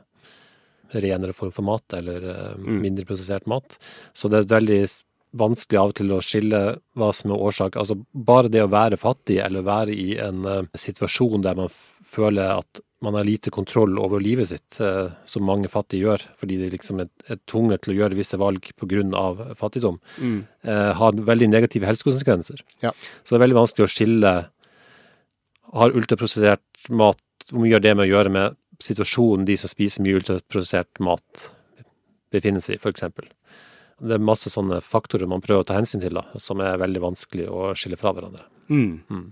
renere 0.96 1.36
form 1.38 1.52
for 1.54 1.68
mat, 1.68 1.86
eller 1.94 2.24
eh, 2.32 2.56
Mm. 2.58 2.80
mindre 2.82 3.06
prosessert 3.06 3.46
mat. 3.48 3.78
Så 4.14 4.30
det 4.30 4.40
er 4.40 4.48
et 4.48 4.56
veldig 4.56 4.80
vanskelig 5.38 5.80
av 5.80 5.92
og 5.92 5.98
til 6.00 6.12
å 6.14 6.20
skille 6.26 6.60
hva 6.98 7.10
som 7.14 7.34
er 7.34 7.48
årsak. 7.50 7.78
Altså 7.80 7.98
bare 8.14 8.52
det 8.52 8.64
å 8.66 8.72
være 8.72 8.98
fattig, 9.00 9.40
eller 9.44 9.66
være 9.66 9.94
i 9.94 10.14
en 10.22 10.46
uh, 10.48 10.62
situasjon 10.74 11.44
der 11.46 11.58
man 11.60 11.70
føler 11.70 12.60
at 12.60 12.82
man 13.06 13.16
har 13.16 13.24
lite 13.24 13.52
kontroll 13.54 13.96
over 14.02 14.20
livet 14.20 14.50
sitt, 14.50 14.80
uh, 14.84 15.14
som 15.30 15.46
mange 15.48 15.70
fattige 15.72 16.08
gjør, 16.08 16.26
fordi 16.40 16.58
de 16.60 16.72
liksom 16.74 17.04
er, 17.04 17.12
er 17.30 17.40
tvunget 17.50 17.86
til 17.86 17.94
å 17.94 18.00
gjøre 18.02 18.18
visse 18.20 18.40
valg 18.42 18.72
pga. 18.76 19.54
fattigdom, 19.56 20.00
eh, 20.64 20.94
har 20.94 21.14
veldig 21.14 21.50
negative 21.50 21.88
helsekonsekvenser. 21.88 22.64
Ja. 22.82 22.92
Så 23.24 23.36
det 23.36 23.40
er 23.40 23.46
veldig 23.46 23.62
vanskelig 23.62 23.86
å 23.86 23.94
skille 23.94 24.34
Har 25.70 25.94
ultraprosessert 25.94 26.90
mat 26.90 27.22
Hvor 27.52 27.62
mye 27.62 27.76
har 27.76 27.80
det 27.80 27.96
med 27.96 28.08
å 28.08 28.10
gjøre 28.10 28.30
med 28.34 28.56
situasjonen 28.82 29.46
de 29.46 29.56
som 29.58 29.70
spiser 29.70 30.02
mye 30.02 30.18
ultraprosessert 30.18 31.00
mat, 31.04 31.52
befinner 32.32 32.64
seg 32.64 32.78
i, 32.78 32.80
f.eks.? 32.80 33.04
Det 34.00 34.16
er 34.16 34.24
masse 34.24 34.52
sånne 34.52 34.80
faktorer 34.86 35.30
man 35.30 35.44
prøver 35.44 35.64
å 35.64 35.68
ta 35.68 35.78
hensyn 35.78 36.04
til, 36.04 36.16
da, 36.16 36.40
som 36.42 36.62
er 36.64 36.80
veldig 36.82 37.04
vanskelig 37.04 37.50
å 37.52 37.74
skille 37.78 38.00
fra 38.00 38.14
hverandre. 38.16 38.46
Mm. 38.70 39.02
Mm. 39.10 39.26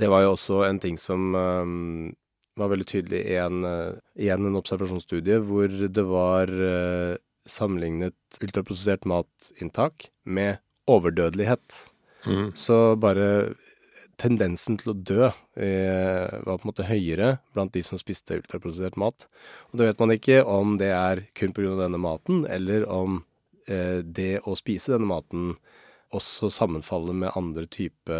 Det 0.00 0.08
var 0.12 0.24
jo 0.24 0.34
også 0.34 0.62
en 0.66 0.80
ting 0.82 0.98
som 1.00 1.34
um, 1.34 2.10
var 2.58 2.72
veldig 2.72 2.88
tydelig 2.88 3.22
i 3.24 3.38
en, 3.40 3.62
uh, 3.64 3.98
igjen 4.18 4.48
en 4.48 4.58
observasjonsstudie, 4.60 5.40
hvor 5.48 5.72
det 5.72 6.06
var 6.08 6.52
uh, 6.52 7.14
sammenlignet 7.48 8.42
ultraprosessert 8.44 9.08
matinntak 9.08 10.10
med 10.24 10.60
overdødelighet. 10.88 11.82
Mm. 12.28 12.52
Så 12.58 12.96
bare 13.00 13.28
tendensen 14.18 14.78
til 14.80 14.92
å 14.92 14.96
dø 14.96 15.28
eh, 15.28 16.26
var 16.42 16.58
på 16.58 16.64
en 16.64 16.70
måte 16.72 16.88
høyere 16.88 17.36
blant 17.54 17.72
de 17.76 17.84
som 17.86 18.00
spiste 18.00 18.40
ultraprosessert 18.40 18.98
mat. 19.00 19.28
Og 19.70 19.78
da 19.78 19.88
vet 19.88 20.02
man 20.02 20.14
ikke 20.14 20.42
om 20.42 20.76
det 20.80 20.90
er 20.94 21.22
kun 21.38 21.54
pga. 21.54 21.76
denne 21.78 22.00
maten, 22.02 22.44
eller 22.50 22.88
om 22.90 23.22
det 24.02 24.40
å 24.48 24.56
spise 24.56 24.92
denne 24.94 25.06
maten 25.10 25.56
også 26.16 26.48
sammenfaller 26.50 27.12
med 27.14 27.32
andre 27.36 27.66
type 27.66 28.10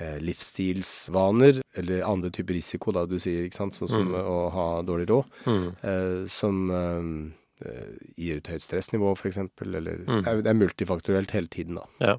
eh, 0.00 0.16
livsstilsvaner, 0.24 1.60
eller 1.76 2.02
andre 2.08 2.30
typer 2.32 2.54
risiko, 2.56 2.92
da 2.92 3.04
du 3.06 3.18
sier, 3.20 3.44
ikke 3.46 3.58
sant, 3.58 3.74
sånn 3.76 3.88
som 3.90 4.06
Mm. 4.08 4.14
å 4.24 4.50
ha 4.50 4.82
dårlig 4.82 5.06
råd, 5.10 5.24
Mm. 5.46 5.66
eh, 5.84 6.26
som 6.28 6.70
eh, 6.70 7.68
eh, 7.68 7.90
gir 8.16 8.36
et 8.38 8.46
høyt 8.48 8.62
stressnivå, 8.64 9.12
eksempel, 9.28 9.74
eller 9.76 9.98
Mm. 10.06 10.24
det 10.24 10.46
er- 10.46 10.54
multifaktorielt 10.54 11.30
hele 11.32 11.48
tiden, 11.48 11.74
da. 11.76 11.84
Ja. 12.00 12.16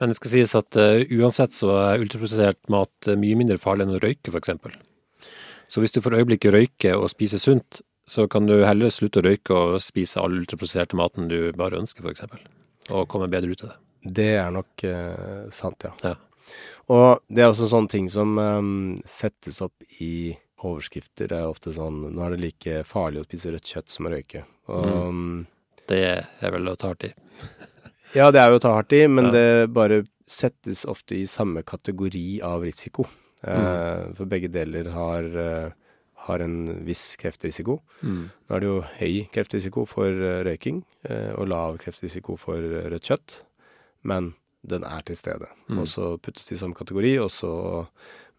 Men 0.00 0.10
det 0.10 0.16
skal 0.16 0.30
sies 0.30 0.54
at 0.54 0.76
uh, 0.76 1.02
uansett 1.10 1.50
så 1.50 1.70
er 1.94 1.98
ultraprosessert 2.04 2.68
mat 2.68 2.90
eh, 3.08 3.16
mye 3.16 3.34
mindre 3.34 3.58
farlig 3.58 3.82
enn 3.82 3.96
å 3.96 4.00
røyke, 4.00 4.28
f.eks. 4.30 4.76
Så 5.68 5.80
hvis 5.80 5.90
du 5.92 6.00
for 6.00 6.10
øyeblikket 6.12 6.52
røyker 6.52 6.94
og 7.02 7.08
spiser 7.10 7.38
sunt, 7.38 7.82
så 8.08 8.24
kan 8.30 8.48
du 8.48 8.56
heller 8.64 8.92
slutte 8.94 9.20
å 9.20 9.26
røyke 9.26 9.54
og 9.56 9.82
spise 9.84 10.20
all 10.22 10.38
ultraprosesserte 10.40 10.96
maten 10.98 11.28
du 11.30 11.52
bare 11.56 11.80
ønsker, 11.82 12.06
f.eks. 12.06 12.24
Og 12.88 13.08
komme 13.10 13.28
bedre 13.30 13.52
ut 13.52 13.64
av 13.66 13.74
det. 13.74 13.78
Det 14.18 14.30
er 14.40 14.50
nok 14.54 14.84
eh, 14.88 15.48
sant, 15.52 15.84
ja. 15.84 15.92
Ja. 16.06 16.14
Og 16.88 17.20
det 17.28 17.44
er 17.44 17.50
også 17.50 17.68
sånne 17.68 17.92
ting 17.92 18.08
som 18.12 18.38
eh, 18.40 18.68
settes 19.08 19.60
opp 19.64 19.84
i 20.00 20.32
overskrifter. 20.64 21.28
Det 21.30 21.36
er 21.38 21.50
ofte 21.50 21.74
sånn 21.74 22.00
Nå 22.14 22.24
er 22.24 22.34
det 22.34 22.42
like 22.42 22.82
farlig 22.88 23.22
å 23.22 23.28
spise 23.28 23.52
rødt 23.54 23.72
kjøtt 23.74 23.92
som 23.92 24.08
å 24.08 24.14
røyke. 24.14 24.44
Og 24.72 24.88
mm. 25.12 25.38
Det 25.88 26.02
er 26.04 26.52
vel 26.52 26.68
å 26.68 26.76
ta 26.76 26.92
hardt 26.92 27.10
i. 27.10 27.14
Ja, 28.16 28.30
det 28.32 28.40
er 28.40 28.48
jo 28.48 28.56
å 28.56 28.60
ta 28.64 28.70
hardt 28.72 28.92
i, 28.96 29.02
men 29.04 29.26
Ja. 29.28 29.32
det 29.34 29.72
bare 29.76 29.98
settes 30.24 30.86
ofte 30.88 31.12
i 31.18 31.26
samme 31.28 31.60
kategori 31.60 32.40
av 32.40 32.62
risiko. 32.64 33.04
Mm. 33.42 33.50
Eh, 33.52 34.04
for 34.16 34.30
begge 34.30 34.48
deler 34.48 34.88
har, 34.94 35.28
eh, 35.42 35.74
har 36.26 36.42
en 36.44 36.56
viss 36.86 37.12
kreftrisiko. 37.20 37.78
Mm. 38.02 38.22
Nå 38.28 38.56
er 38.56 38.62
det 38.62 38.68
jo 38.68 38.78
høy 38.98 39.14
kreftrisiko 39.34 39.84
for 39.88 40.08
eh, 40.10 40.42
røyking, 40.46 40.82
eh, 41.08 41.30
og 41.38 41.50
lav 41.52 41.78
kreftrisiko 41.82 42.36
for 42.40 42.58
eh, 42.58 42.88
rødt 42.92 43.10
kjøtt, 43.10 43.42
men 44.08 44.32
den 44.68 44.84
er 44.84 45.04
til 45.06 45.18
stede. 45.18 45.50
Mm. 45.68 45.82
Og 45.82 45.90
så 45.90 46.14
puttes 46.22 46.48
de 46.48 46.56
i 46.56 46.60
samme 46.60 46.76
kategori, 46.78 47.14
og 47.22 47.30
så 47.32 47.52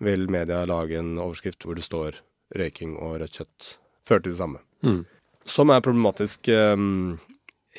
vil 0.04 0.28
media 0.32 0.64
lage 0.68 1.00
en 1.00 1.18
overskrift 1.20 1.66
hvor 1.66 1.80
det 1.80 1.88
står 1.88 2.20
røyking 2.60 2.98
og 3.00 3.20
rødt 3.24 3.40
kjøtt 3.40 3.74
fører 4.08 4.26
til 4.26 4.34
det 4.34 4.42
samme. 4.42 4.64
Mm. 4.86 5.04
Som 5.50 5.72
er 5.74 5.84
problematisk 5.86 6.50
um, 6.52 7.18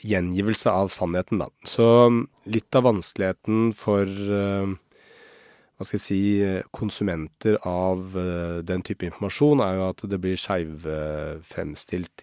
gjengivelse 0.06 0.72
av 0.72 0.90
sannheten, 0.92 1.42
da. 1.42 1.50
Så 1.68 1.86
um, 2.08 2.22
litt 2.48 2.74
av 2.76 2.86
vanskeligheten 2.88 3.70
for 3.76 4.06
eh, 4.08 4.72
hva 5.80 5.86
skal 5.88 5.96
jeg 5.96 6.04
si, 6.04 6.22
konsumenter 6.76 7.54
av 7.64 8.16
eh, 8.20 8.58
den 8.68 8.82
type 8.84 9.06
informasjon, 9.08 9.62
er 9.64 9.78
jo 9.78 9.86
at 9.86 10.02
det 10.12 10.18
blir 10.20 10.36
skeiv 10.36 10.84
eh, 10.84 11.54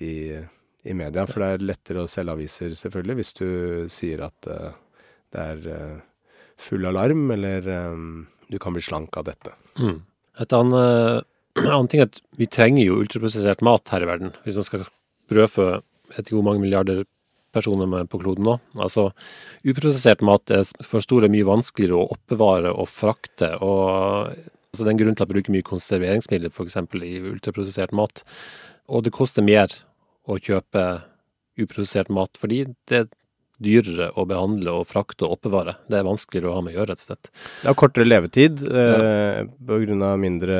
i, 0.05 0.17
i 0.85 0.93
media. 0.93 1.23
For 1.25 1.41
det 1.41 1.47
er 1.49 1.65
lettere 1.65 2.03
å 2.03 2.11
selge 2.11 2.35
aviser, 2.37 2.75
selvfølgelig, 2.77 3.15
hvis 3.17 3.33
du 3.39 3.47
sier 3.89 4.21
at 4.27 4.49
eh, 4.53 4.77
det 5.33 5.47
er 5.55 5.65
eh, 5.73 5.97
full 6.61 6.85
alarm, 6.85 7.25
eller 7.33 7.65
du 8.45 8.59
kan 8.61 8.77
bli 8.77 8.85
slank 8.85 9.17
av 9.17 9.25
dette. 9.31 9.55
Mm. 9.81 10.03
Et 10.45 10.53
annet, 10.53 11.25
annen 11.65 11.89
ting 11.89 12.05
er 12.05 12.11
at 12.11 12.21
vi 12.37 12.45
trenger 12.45 12.85
jo 12.85 13.01
ultraprosessert 13.01 13.65
mat 13.65 13.89
her 13.89 14.05
i 14.05 14.11
verden. 14.13 14.37
Hvis 14.45 14.61
man 14.61 14.69
skal 14.69 14.85
brødfø 15.33 15.71
ikke 16.13 16.37
hvor 16.37 16.45
mange 16.45 16.61
milliarder 16.61 17.07
personer 17.55 17.89
med 17.89 18.09
på 18.11 18.19
kloden 18.21 18.47
nå. 18.47 18.57
Altså, 18.75 19.09
uprosessert 19.67 20.23
mat 20.25 20.51
er 20.53 20.67
for 20.85 21.03
store 21.03 21.29
mye 21.31 21.47
vanskeligere 21.47 21.97
å 21.97 22.15
oppbevare 22.15 22.73
og 22.73 22.89
frakte. 22.91 23.53
og 23.63 24.33
altså, 24.33 24.83
Det 24.83 24.87
er 24.87 24.95
en 24.95 25.03
grunn 25.03 25.15
til 25.17 25.25
at 25.25 25.29
man 25.29 25.35
bruker 25.35 25.55
mye 25.55 25.69
konserveringsmidler 25.69 26.53
f.eks. 26.53 26.79
i 27.03 27.13
ultraprosessert 27.33 27.95
mat. 27.95 28.23
Og 28.87 29.03
det 29.03 29.15
koster 29.15 29.45
mer 29.45 29.73
å 30.27 30.39
kjøpe 30.39 30.87
uprosessert 31.57 32.11
mat, 32.13 32.37
fordi 32.37 32.65
det 32.91 33.07
dyrere 33.63 34.11
å 34.13 34.25
behandle 34.29 34.69
og 34.79 34.85
frakte 34.85 35.25
og 35.25 35.37
oppbevare. 35.37 35.73
Det 35.89 35.97
er 35.97 36.05
vanskeligere 36.05 36.51
å 36.51 36.57
ha 36.59 36.61
med 36.61 36.75
å 36.75 36.77
gjøre, 36.79 36.91
rett 36.93 37.01
og 37.01 37.07
slett. 37.07 37.29
Det 37.61 37.67
har 37.71 37.77
kortere 37.79 38.05
levetid 38.05 38.61
eh, 38.69 39.39
på 39.69 39.79
grunn 39.83 40.03
av 40.05 40.19
mindre 40.21 40.57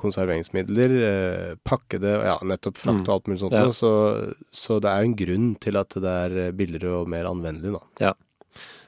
konserveringsmidler, 0.00 0.94
eh, 1.10 1.52
pakkede, 1.68 2.14
ja, 2.24 2.38
nettopp 2.42 2.80
frakt 2.80 3.04
Mm. 3.04 3.08
og 3.08 3.14
alt 3.16 3.28
mulig 3.28 3.40
sånt. 3.42 3.52
Ja. 3.58 3.68
Så, 3.76 3.90
så 4.54 4.80
det 4.80 4.88
er 4.92 5.04
en 5.04 5.16
grunn 5.18 5.50
til 5.60 5.76
at 5.76 5.92
det 6.00 6.14
er 6.24 6.52
billigere 6.56 7.02
og 7.02 7.08
mer 7.12 7.28
anvendelig, 7.28 7.76
da. 8.00 8.14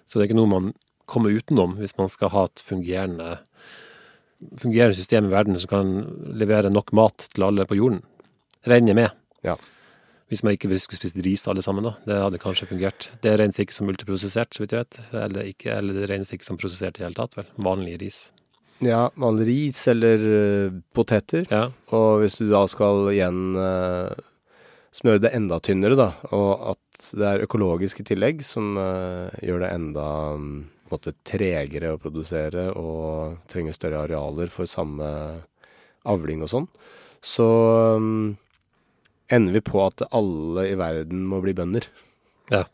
Så 0.07 0.17
det 0.19 0.25
er 0.25 0.31
ikke 0.31 0.41
noe 0.41 0.53
man 0.55 0.73
kommer 1.07 1.31
utenom 1.35 1.77
hvis 1.81 1.97
man 1.99 2.09
skal 2.11 2.31
ha 2.33 2.45
et 2.49 2.63
fungerende, 2.63 3.39
fungerende 4.61 4.97
system 4.97 5.29
i 5.29 5.35
verden 5.35 5.59
som 5.59 5.71
kan 5.71 5.95
levere 6.39 6.71
nok 6.73 6.93
mat 6.97 7.29
til 7.33 7.47
alle 7.47 7.67
på 7.69 7.79
jorden. 7.79 8.03
Regner 8.67 8.95
med. 8.99 9.11
Ja. 9.47 9.57
Hvis 10.27 10.43
man 10.43 10.57
ikke 10.57 10.73
skulle 10.83 10.99
spist 10.99 11.21
ris 11.23 11.45
alle 11.47 11.63
sammen, 11.63 11.87
da. 11.87 11.93
Det 12.03 12.17
hadde 12.19 12.41
kanskje 12.43 12.67
fungert. 12.67 13.13
Det 13.23 13.37
regnes 13.39 13.61
ikke 13.63 13.77
som 13.77 13.91
ultraprosessert, 13.93 14.57
så 14.57 14.65
vidt 14.65 14.75
jeg 14.75 14.83
vet. 14.83 14.99
Eller, 15.15 15.51
ikke, 15.53 15.71
eller 15.77 16.01
det 16.01 16.09
regnes 16.11 16.33
ikke 16.35 16.49
som 16.49 16.59
prosessert 16.59 16.99
i 16.99 17.03
det 17.03 17.07
hele 17.07 17.19
tatt, 17.19 17.37
vel. 17.39 17.47
Vanlig 17.63 18.01
ris. 18.03 18.19
Ja, 18.85 19.07
vanlig 19.17 19.47
ris 19.49 19.79
eller 19.89 20.25
uh, 20.27 20.81
poteter. 20.97 21.47
Ja. 21.49 21.69
Og 21.95 22.25
hvis 22.25 22.41
du 22.41 22.49
da 22.51 22.65
skal 22.69 23.07
igjen 23.15 23.55
uh, 23.55 24.11
smøre 24.97 25.23
det 25.23 25.33
enda 25.37 25.61
tynnere, 25.63 25.97
da, 25.99 26.11
og 26.35 26.73
at 26.75 27.11
det 27.17 27.29
er 27.29 27.45
økologisk 27.47 28.03
i 28.03 28.09
tillegg, 28.11 28.43
som 28.45 28.75
uh, 28.81 29.31
gjør 29.45 29.63
det 29.63 29.71
enda 29.79 30.09
um, 30.35 30.49
på 30.87 30.91
en 30.91 30.99
måte 30.99 31.15
tregere 31.27 31.95
å 31.95 32.01
produsere 32.01 32.69
og 32.79 33.39
trenger 33.51 33.75
større 33.77 34.05
arealer 34.07 34.51
for 34.53 34.71
samme 34.71 35.07
avling 36.07 36.45
og 36.47 36.53
sånn, 36.53 36.69
så 37.27 37.47
um, 37.99 38.37
ender 39.33 39.57
vi 39.59 39.63
på 39.65 39.81
at 39.85 40.05
alle 40.15 40.69
i 40.71 40.77
verden 40.79 41.25
må 41.29 41.41
bli 41.45 41.55
bønder. 41.57 41.89
Ja. 42.53 42.65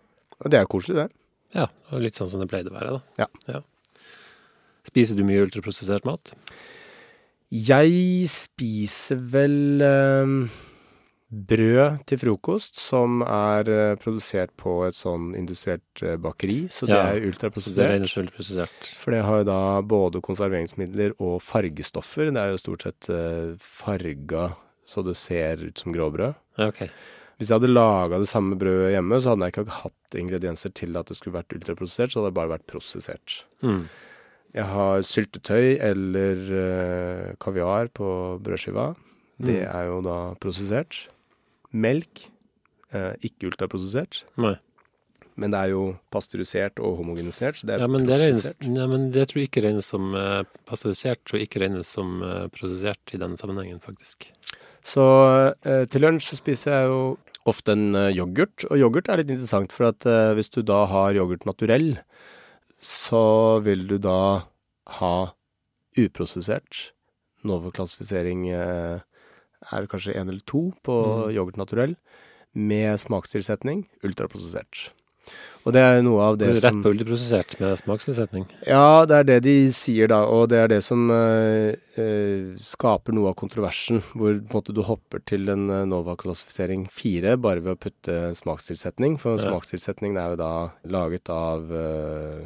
Og 0.42 0.50
det 0.52 0.60
er 0.60 0.70
koselig, 0.70 1.04
det. 1.04 1.08
Ja, 1.56 1.68
og 1.92 2.02
litt 2.04 2.16
sånn 2.16 2.30
som 2.30 2.42
det 2.42 2.48
pleide 2.50 2.72
å 2.72 2.76
være, 2.76 2.98
da. 2.98 3.28
Ja. 3.48 3.62
Spiser 4.88 5.18
du 5.18 5.24
mye 5.26 5.44
ultraprosessert 5.44 6.06
mat? 6.08 6.32
Jeg 7.52 8.26
spiser 8.32 9.18
vel 9.32 9.84
um, 9.84 10.36
brød 11.28 12.00
til 12.08 12.20
frokost 12.22 12.80
som 12.80 13.20
er 13.24 13.68
eh, 13.72 13.92
produsert 14.00 14.52
på 14.60 14.78
et 14.86 14.96
sånn 14.96 15.30
industrielt 15.36 16.00
eh, 16.04 16.16
bakeri, 16.20 16.66
så 16.72 16.88
det 16.88 16.96
Ja, 16.96 17.12
er 17.12 17.20
Så 17.60 17.74
det 17.76 17.86
er 17.86 18.00
ultraprosessert. 18.00 18.88
For 19.00 19.12
det 19.12 19.22
har 19.28 19.42
jo 19.42 19.48
da 19.48 19.60
både 19.84 20.24
konserveringsmidler 20.24 21.14
og 21.20 21.40
fargestoffer. 21.44 22.32
Det 22.32 22.40
er 22.40 22.52
jo 22.52 22.60
stort 22.60 22.88
sett 22.88 23.12
farga 23.60 24.50
så 24.86 25.04
det 25.06 25.16
ser 25.16 25.62
ut 25.62 25.78
som 25.78 25.92
gråbrød. 25.94 26.34
Okay. 26.58 26.88
Hvis 27.38 27.48
jeg 27.50 27.56
hadde 27.60 27.72
laga 27.72 28.18
det 28.22 28.28
samme 28.30 28.54
brødet 28.60 28.92
hjemme, 28.94 29.18
så 29.22 29.32
hadde 29.32 29.48
jeg 29.48 29.54
ikke 29.56 29.76
hatt 29.82 30.16
ingredienser 30.20 30.72
til 30.78 30.96
at 31.00 31.06
det 31.10 31.16
skulle 31.18 31.38
vært 31.40 31.54
ultraprosessert, 31.56 32.12
så 32.12 32.20
hadde 32.20 32.30
det 32.30 32.38
bare 32.38 32.52
vært 32.56 32.66
prosessert. 32.70 33.38
Mm. 33.62 33.86
Jeg 34.54 34.64
har 34.68 35.00
syltetøy 35.08 35.78
eller 35.80 36.42
uh, 36.52 37.30
kaviar 37.40 37.88
på 37.94 38.38
brødskiva. 38.44 38.92
Det 39.42 39.62
Mm. 39.62 39.70
er 39.74 39.86
jo 39.88 40.00
da 40.04 40.18
prosessert. 40.38 41.08
Melk, 41.72 42.28
eh, 42.92 43.14
ikke 43.24 43.48
ultraprosessert. 43.48 44.22
Nei. 44.36 44.52
Men 45.40 45.50
det 45.50 45.58
er 45.58 45.70
jo 45.72 45.96
pasteurisert 46.12 46.78
og 46.78 46.98
homogenisert, 47.00 47.56
så 47.56 47.66
det 47.66 47.74
er 47.74 47.78
Ja, 47.80 47.86
men 47.88 48.04
det, 48.06 48.18
regnes, 48.20 48.42
prosessert. 48.44 48.76
ja, 48.76 48.86
men 48.86 49.10
det 49.10 49.24
tror 49.28 49.40
jeg 49.40 49.48
ikke 49.50 49.62
regnes 49.64 49.86
som 49.88 50.12
uh, 50.14 50.42
pasteurisert, 50.68 51.24
og 51.32 51.40
ikke 51.40 51.62
regnes 51.64 51.86
som 51.88 52.22
eh, 52.22 52.46
prosessert 52.52 53.14
i 53.16 53.18
denne 53.18 53.36
sammenhengen, 53.40 53.80
faktisk. 53.80 54.28
Så 54.82 55.04
eh, 55.62 55.84
til 55.90 56.02
lunsj 56.02 56.32
så 56.32 56.38
spiser 56.40 56.74
jeg 56.74 56.88
jo 56.90 57.02
ofte 57.50 57.74
en 57.74 57.94
eh, 57.98 58.10
yoghurt, 58.14 58.66
og 58.70 58.78
yoghurt 58.78 59.08
er 59.10 59.20
litt 59.22 59.30
interessant, 59.30 59.72
for 59.74 59.90
at 59.92 60.06
eh, 60.06 60.32
hvis 60.38 60.50
du 60.54 60.60
da 60.66 60.84
har 60.90 61.14
yoghurt 61.18 61.46
naturell, 61.46 61.96
så 62.82 63.60
vil 63.62 63.86
du 63.90 63.96
da 64.02 64.46
ha 64.98 65.14
uprosessert. 65.98 66.90
Nova-klassifisering 67.46 68.48
eh, 68.54 69.02
er 69.72 69.86
kanskje 69.90 70.14
én 70.18 70.28
eller 70.30 70.42
to 70.46 70.70
på 70.86 70.98
Mm. 71.02 71.34
yoghurt 71.36 71.58
naturell, 71.60 71.96
med 72.54 72.98
smakstilsetning 73.00 73.86
ultraprosessert. 74.04 74.90
Og 75.64 75.72
det 75.76 75.78
er 75.84 76.00
noe 76.02 76.20
av 76.26 76.38
det 76.40 76.48
du 76.50 76.56
som 76.58 76.64
rett 76.64 76.82
på 76.84 76.90
ultraprosessert 76.90 77.52
med 77.60 77.76
smakstilsetning? 77.78 78.46
Ja, 78.66 79.04
det 79.06 79.14
er 79.20 79.26
det 79.28 79.36
de 79.44 79.54
sier 79.70 80.08
da, 80.10 80.24
og 80.26 80.48
det 80.50 80.58
er 80.58 80.68
det 80.72 80.80
som 80.82 81.04
eh, 81.14 81.76
eh, 81.94 82.56
skaper 82.58 83.14
noe 83.14 83.30
av 83.30 83.36
kontroversen, 83.38 84.00
hvor 84.18 84.40
måte 84.50 84.74
du 84.74 84.82
hopper 84.82 85.22
til 85.28 85.46
en 85.54 85.68
eh, 85.70 85.84
Nova-klassifisering 85.86 86.88
4 86.90 87.36
bare 87.38 87.62
ved 87.62 87.76
å 87.76 87.78
putte 87.78 88.16
smakstilsetning, 88.34 89.18
for 89.22 89.38
Ja. 89.38 89.52
smakstilsetningen 89.52 90.18
er 90.18 90.34
jo 90.34 90.40
da 90.42 90.50
laget 90.90 91.30
av 91.30 91.70
eh, 91.70 92.42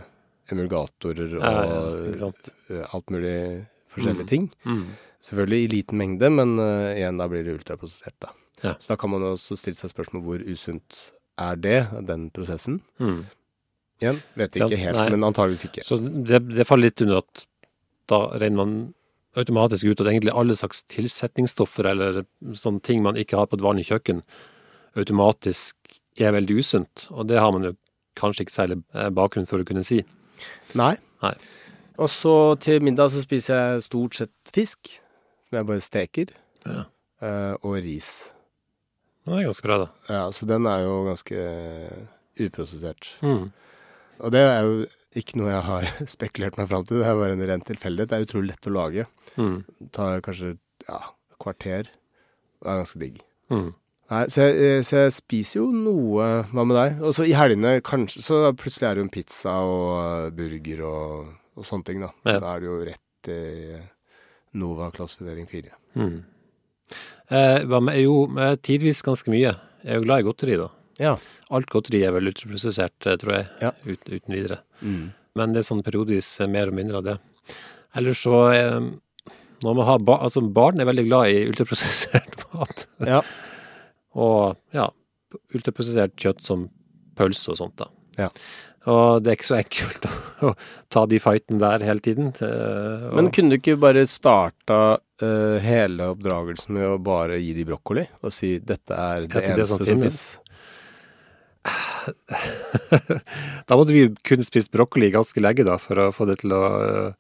emulgatorer 0.53 1.39
og 1.39 1.43
Ja, 1.43 2.33
ja, 2.71 2.85
alt 2.93 3.11
mulig 3.11 3.67
forskjellige 3.97 4.27
Mm. 4.27 4.29
ting. 4.29 4.51
Mm. 4.67 4.85
Selvfølgelig 5.25 5.65
i 5.65 5.69
liten 5.73 5.99
mengde, 5.99 6.29
men 6.31 6.59
igjen, 6.95 7.17
da 7.19 7.27
blir 7.27 7.43
det 7.43 7.57
ultraprosessert, 7.59 8.15
da. 8.21 8.29
Ja. 8.63 8.75
Så 8.79 8.89
da 8.93 8.97
kan 8.97 9.11
man 9.11 9.23
også 9.23 9.57
stille 9.57 9.77
seg 9.77 9.91
spørsmål 9.91 10.23
hvor 10.23 10.45
usunt 10.53 11.11
er 11.39 11.57
det, 11.61 11.79
den 12.09 12.29
prosessen. 12.35 12.81
Mm. 13.01 13.25
Igjen, 14.01 14.19
vet 14.37 14.57
Ja, 14.57 14.67
ikke 14.69 14.77
helt, 14.81 14.99
nei. 15.01 15.09
men 15.15 15.25
antageligvis 15.25 15.65
ikke. 15.71 15.85
Så 15.89 15.97
det, 16.03 16.43
det 16.55 16.67
faller 16.69 16.91
litt 16.91 17.01
under 17.05 17.23
at 17.23 17.47
da 18.09 18.19
regner 18.39 18.57
man 18.61 18.75
automatisk 19.37 19.85
ut 19.91 20.01
at 20.01 20.07
egentlig 20.09 20.33
alle 20.37 20.55
slags 20.57 20.83
tilsetningsstoffer 20.93 21.89
eller 21.91 22.23
sånne 22.57 22.81
ting 22.85 23.03
man 23.05 23.17
ikke 23.21 23.37
har 23.37 23.49
på 23.51 23.57
et 23.59 23.65
vanlig 23.65 23.87
kjøkken, 23.91 24.23
automatisk 24.97 25.77
er 26.21 26.33
veldig 26.37 26.57
usunt. 26.63 27.07
Og 27.13 27.27
det 27.29 27.41
har 27.41 27.53
man 27.53 27.67
jo 27.69 27.75
kanskje 28.17 28.47
ikke 28.47 28.55
særlig 28.57 28.79
eh, 28.97 29.11
bakgrunn 29.13 29.49
for 29.49 29.61
å 29.61 29.67
kunne 29.69 29.85
si. 29.85 30.01
Nei. 30.79 30.95
Nei. 31.25 31.35
Og 32.01 32.09
så 32.13 32.33
til 32.61 32.83
middag 32.85 33.11
så 33.13 33.23
spiser 33.25 33.57
jeg 33.77 33.85
stort 33.89 34.17
sett 34.21 34.33
fisk, 34.53 34.95
som 35.49 35.59
jeg 35.61 35.69
bare 35.69 35.85
steker, 35.85 36.33
Ja. 36.67 36.85
eh, 37.25 37.55
og 37.63 37.77
ris. 37.85 38.31
Det 39.27 39.35
er 39.35 39.49
ganske 39.49 39.67
bra, 39.67 39.79
da. 39.83 39.87
Ja, 40.09 40.25
så 40.33 40.47
den 40.47 40.69
er 40.71 40.85
jo 40.85 40.99
ganske 41.09 41.47
uprosessert. 42.47 43.09
Mm. 43.27 43.49
Og 44.23 44.33
det 44.33 44.43
er 44.45 44.61
jo 44.63 44.77
ikke 45.17 45.41
noe 45.41 45.51
jeg 45.51 45.65
har 45.67 45.89
spekulert 46.17 46.59
meg 46.61 46.69
fram 46.71 46.87
til, 46.87 47.01
det 47.03 47.09
er 47.09 47.19
bare 47.19 47.37
en 47.37 47.49
ren 47.51 47.65
tilfeldighet. 47.67 48.13
Det 48.13 48.19
er 48.19 48.29
utrolig 48.29 48.53
lett 48.53 48.71
å 48.71 48.77
lage. 48.77 49.09
Mm. 49.35 49.59
Tar 49.97 50.23
kanskje 50.25 50.55
ja, 50.87 51.01
kvarter. 51.43 51.91
Det 51.91 52.71
er 52.71 52.81
ganske 52.83 53.03
digg. 53.03 53.19
Mm. 53.53 53.73
Nei, 54.07 54.23
så 54.31 54.47
jeg, 54.47 54.59
eh, 54.63 54.81
så 54.87 55.01
jeg 55.01 55.15
spiser 55.17 55.59
jo 55.59 55.65
noe 55.75 56.27
Hva 56.53 56.63
med 56.63 56.77
deg? 56.79 57.01
Og 57.03 57.15
så 57.17 57.25
i 57.27 57.33
helgene 57.35 57.73
kanskje 57.83 58.21
Så 58.23 58.37
plutselig 58.55 58.87
er 58.87 58.95
det 58.95 59.03
jo 59.03 59.07
en 59.09 59.11
pizza 59.11 59.55
og 59.67 59.89
eh, 59.99 60.29
burger 60.37 60.83
og, 60.87 61.33
og 61.59 61.67
sånne 61.67 61.89
ting, 61.89 62.05
da. 62.05 62.13
Ja. 62.23 62.37
Da 62.39 62.53
er 62.53 62.63
det 62.63 62.69
jo 62.71 62.77
rett 62.87 63.31
i 63.35 63.81
Nova 64.57 64.93
klassifisering 64.95 65.49
4. 65.51 65.75
Mm. 65.99 66.21
Eh, 67.31 67.65
hva 67.67 67.81
med, 67.83 67.99
jo, 68.01 68.27
eh, 68.39 68.55
tidvis 68.63 69.03
ganske 69.03 69.31
mye. 69.33 69.55
Jeg 69.83 69.93
er 69.93 69.99
jo 70.01 70.05
glad 70.07 70.21
i 70.23 70.27
godteri, 70.29 70.57
da. 70.61 70.69
Ja. 71.03 71.15
Alt 71.51 71.67
godteri 71.71 72.03
er 72.07 72.13
vel 72.15 72.31
ultraprosessert, 72.31 73.07
eh, 73.07 73.17
tror 73.21 73.33
jeg, 73.37 73.49
Ja. 73.63 73.73
uten, 73.85 74.15
uten 74.21 74.35
videre. 74.35 74.59
Mm. 74.83 75.13
Men 75.37 75.53
det 75.53 75.61
er 75.65 75.69
sånn 75.75 75.83
periodisk 75.85 76.41
eh, 76.41 76.47
mer 76.49 76.69
og 76.69 76.75
mindre 76.79 76.97
av 77.03 77.05
det. 77.05 77.17
Ellers 77.97 78.23
så 78.23 78.39
eh, 78.55 78.81
når 79.65 79.75
man 79.77 79.87
har 79.87 79.99
ba 80.05 80.19
altså 80.23 80.43
Barn 80.53 80.79
er 80.81 80.85
veldig 80.89 81.07
glad 81.09 81.29
i 81.33 81.45
ultraprosessert 81.49 82.47
mat. 82.55 82.87
Ja. 83.01 83.23
og 84.15 84.57
ja, 84.73 84.89
ultraprosessert 85.55 86.15
kjøtt 86.17 86.41
som 86.45 86.69
pølse 87.17 87.51
og 87.53 87.59
sånt, 87.61 87.77
da. 87.81 87.89
Ja. 88.17 88.29
Og 88.87 89.19
det 89.25 89.31
er 89.33 89.37
ikke 89.39 89.49
så 89.49 89.57
enkelt 89.59 90.05
å, 90.47 90.53
ta 90.95 91.03
de 91.11 91.19
fightene 91.19 91.59
der 91.63 91.83
hele 91.89 91.99
tiden. 92.05 92.27
og- 92.39 93.15
Men 93.19 93.31
kunne 93.35 93.51
du 93.51 93.57
ikke 93.59 93.75
bare 93.83 94.05
starta 94.07 94.79
uh, 95.23 95.57
hele 95.65 96.03
oppdragelsen 96.15 96.71
med 96.77 96.85
å 96.93 96.99
bare 97.03 97.41
gi 97.43 97.53
de 97.57 97.65
brokkoli, 97.67 98.05
og 98.23 98.31
si 98.33 98.59
dette 98.59 98.95
er 98.95 99.27
det, 99.27 99.43
er 99.43 99.57
det 99.57 99.67
som 99.67 99.79
eneste 99.79 99.79
som 99.79 99.87
finnes. 99.91 100.39
da 103.67 103.75
måtte 103.79 103.91
vi 103.95 104.05
kun 104.23 104.45
spist 104.47 104.71
brokkoli 104.75 105.11
ganske 105.15 105.41
lenge, 105.43 105.65
da, 105.67 105.77
for 105.83 105.99
å 105.99 106.13
få 106.15 106.27
det 106.31 106.37
til 106.45 106.53
å 106.55 106.63
uh, 106.79 107.11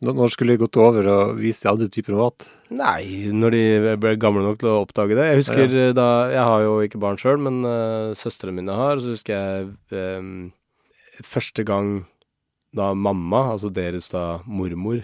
Når 0.00 0.30
skulle 0.32 0.54
vi 0.56 0.62
gått 0.62 0.78
over 0.80 1.04
og 1.12 1.34
vist 1.42 1.66
de 1.66 1.68
andre 1.68 1.88
typer 1.92 2.16
mat? 2.16 2.46
Nei, 2.72 3.28
når 3.36 3.50
de 3.52 3.60
ble 4.00 4.14
gamle 4.16 4.40
nok 4.46 4.56
til 4.62 4.70
å 4.72 4.78
oppdage 4.86 5.12
det. 5.18 5.26
Jeg 5.28 5.36
husker 5.42 5.68
eh, 5.76 5.90
da 5.92 6.06
Jeg 6.32 6.40
har 6.48 6.60
jo 6.64 6.78
ikke 6.86 6.96
barn 7.02 7.18
sjøl, 7.20 7.36
men 7.44 7.58
uh, 7.68 8.14
søstrene 8.16 8.56
mine 8.56 8.72
har. 8.78 8.96
Så 9.04 9.12
husker 9.12 9.36
jeg 9.36 9.68
eh, 9.92 10.24
første 11.26 11.64
gang 11.66 12.06
da 12.76 12.92
mamma, 12.94 13.50
altså 13.52 13.70
deres 13.74 14.08
da 14.12 14.40
mormor, 14.46 15.02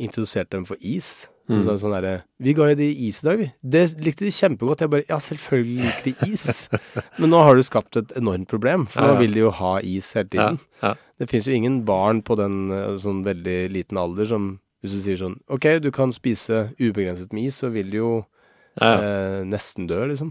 introduserte 0.00 0.56
dem 0.56 0.64
for 0.68 0.76
is. 0.80 1.28
Mm. 1.50 1.64
Så 1.64 1.74
sånn 1.82 1.90
derre 1.96 2.12
Vi 2.38 2.52
ga 2.54 2.68
jo 2.70 2.76
de 2.78 2.86
is 3.08 3.18
i 3.24 3.26
dag, 3.26 3.40
vi. 3.40 3.46
Det 3.74 3.80
likte 4.04 4.22
de 4.22 4.30
kjempegodt. 4.30 4.84
Jeg 4.84 4.90
bare 4.92 5.06
Ja, 5.08 5.16
selvfølgelig 5.18 5.82
liker 5.82 6.04
de 6.04 6.32
is. 6.32 6.68
Men 7.18 7.32
nå 7.32 7.40
har 7.42 7.56
du 7.58 7.62
skapt 7.66 7.96
et 7.98 8.12
enormt 8.16 8.46
problem, 8.48 8.84
for 8.86 9.02
Ja, 9.02 9.08
ja. 9.08 9.14
nå 9.16 9.24
vil 9.24 9.34
de 9.34 9.40
jo 9.42 9.50
ha 9.58 9.72
is 9.82 10.12
hele 10.14 10.28
tiden. 10.30 10.60
ja. 10.82 10.94
Det 11.20 11.28
fins 11.28 11.44
jo 11.50 11.52
ingen 11.52 11.82
barn 11.84 12.22
på 12.24 12.36
den 12.38 12.70
eh, 12.72 12.94
sånn 13.02 13.24
veldig 13.26 13.58
liten 13.74 13.98
alder 14.00 14.24
som 14.30 14.60
Hvis 14.80 14.94
du 14.94 15.00
sier 15.04 15.18
sånn 15.20 15.34
OK, 15.52 15.66
du 15.84 15.90
kan 15.92 16.12
spise 16.16 16.70
ubegrenset 16.80 17.34
med 17.36 17.50
is, 17.50 17.58
så 17.60 17.68
vil 17.74 17.90
de 17.92 17.98
jo 17.98 18.12
eh, 18.80 19.42
nesten 19.44 19.88
dø, 19.90 19.98
liksom. 20.08 20.30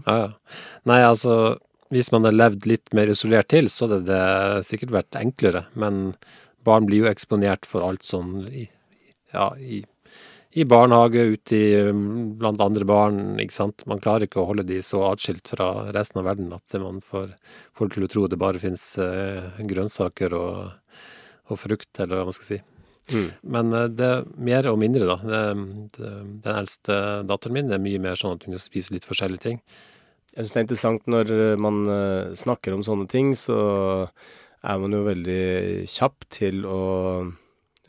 Nei, 0.88 1.02
altså, 1.06 1.58
hvis 1.90 2.12
man 2.14 2.26
har 2.28 2.36
levd 2.36 2.66
litt 2.70 2.92
mer 2.94 3.10
isolert 3.10 3.50
til, 3.50 3.68
så 3.70 3.88
hadde 3.88 4.04
det 4.08 4.66
sikkert 4.66 4.94
vært 4.94 5.18
enklere. 5.18 5.64
Men 5.74 6.12
barn 6.66 6.86
blir 6.86 7.04
jo 7.04 7.10
eksponert 7.10 7.66
for 7.68 7.84
alt 7.86 8.06
sånn 8.06 8.44
i, 8.46 8.68
ja, 9.34 9.48
i, 9.58 9.82
i 10.54 10.66
barnehage, 10.70 11.24
ute 11.34 11.60
um, 11.90 12.04
blant 12.38 12.62
andre 12.62 12.86
barn, 12.86 13.20
ikke 13.42 13.56
sant. 13.56 13.86
Man 13.90 14.02
klarer 14.02 14.28
ikke 14.28 14.42
å 14.42 14.48
holde 14.52 14.66
de 14.68 14.80
så 14.86 15.02
atskilt 15.10 15.50
fra 15.50 15.90
resten 15.94 16.22
av 16.22 16.30
verden 16.30 16.54
at 16.54 16.78
man 16.82 17.02
får 17.02 17.34
folk 17.76 17.96
til 17.96 18.06
å 18.06 18.12
tro 18.12 18.26
det 18.30 18.38
bare 18.40 18.62
finnes 18.62 18.84
eh, 19.02 19.62
grønnsaker 19.66 20.34
og, 20.38 20.98
og 21.50 21.62
frukt, 21.62 21.92
eller 21.98 22.20
hva 22.20 22.28
man 22.30 22.38
skal 22.38 22.52
si. 22.52 22.62
Mm. 23.10 23.28
Men 23.56 23.72
eh, 23.74 23.88
det 23.98 24.10
er 24.14 24.26
mer 24.50 24.70
og 24.70 24.78
mindre, 24.82 25.06
da. 25.10 25.18
Det, 25.22 25.44
det, 25.96 26.12
den 26.46 26.58
eldste 26.62 26.98
datteren 27.26 27.58
min 27.58 27.74
er 27.74 27.82
mye 27.82 28.02
mer 28.02 28.18
sånn 28.18 28.36
at 28.36 28.46
hun 28.46 28.54
kan 28.54 28.62
spise 28.62 28.94
litt 28.94 29.08
forskjellige 29.08 29.46
ting. 29.46 29.62
Jeg 30.30 30.44
syns 30.46 30.52
det 30.52 30.58
er 30.60 30.66
interessant 30.66 31.08
når 31.10 31.32
eh, 31.34 31.56
man 31.58 31.80
eh, 31.90 32.34
snakker 32.38 32.76
om 32.76 32.84
sånne 32.86 33.08
ting, 33.10 33.32
så 33.38 33.58
er 34.60 34.80
man 34.82 34.94
jo 34.94 35.06
veldig 35.06 35.86
kjapp 35.90 36.26
til 36.30 36.62
å 36.68 36.82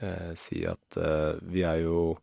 eh, 0.01 0.31
si 0.39 0.63
at 0.65 0.97
eh, 0.97 1.37
vi 1.51 1.65
er 1.67 1.83
jo 1.83 2.15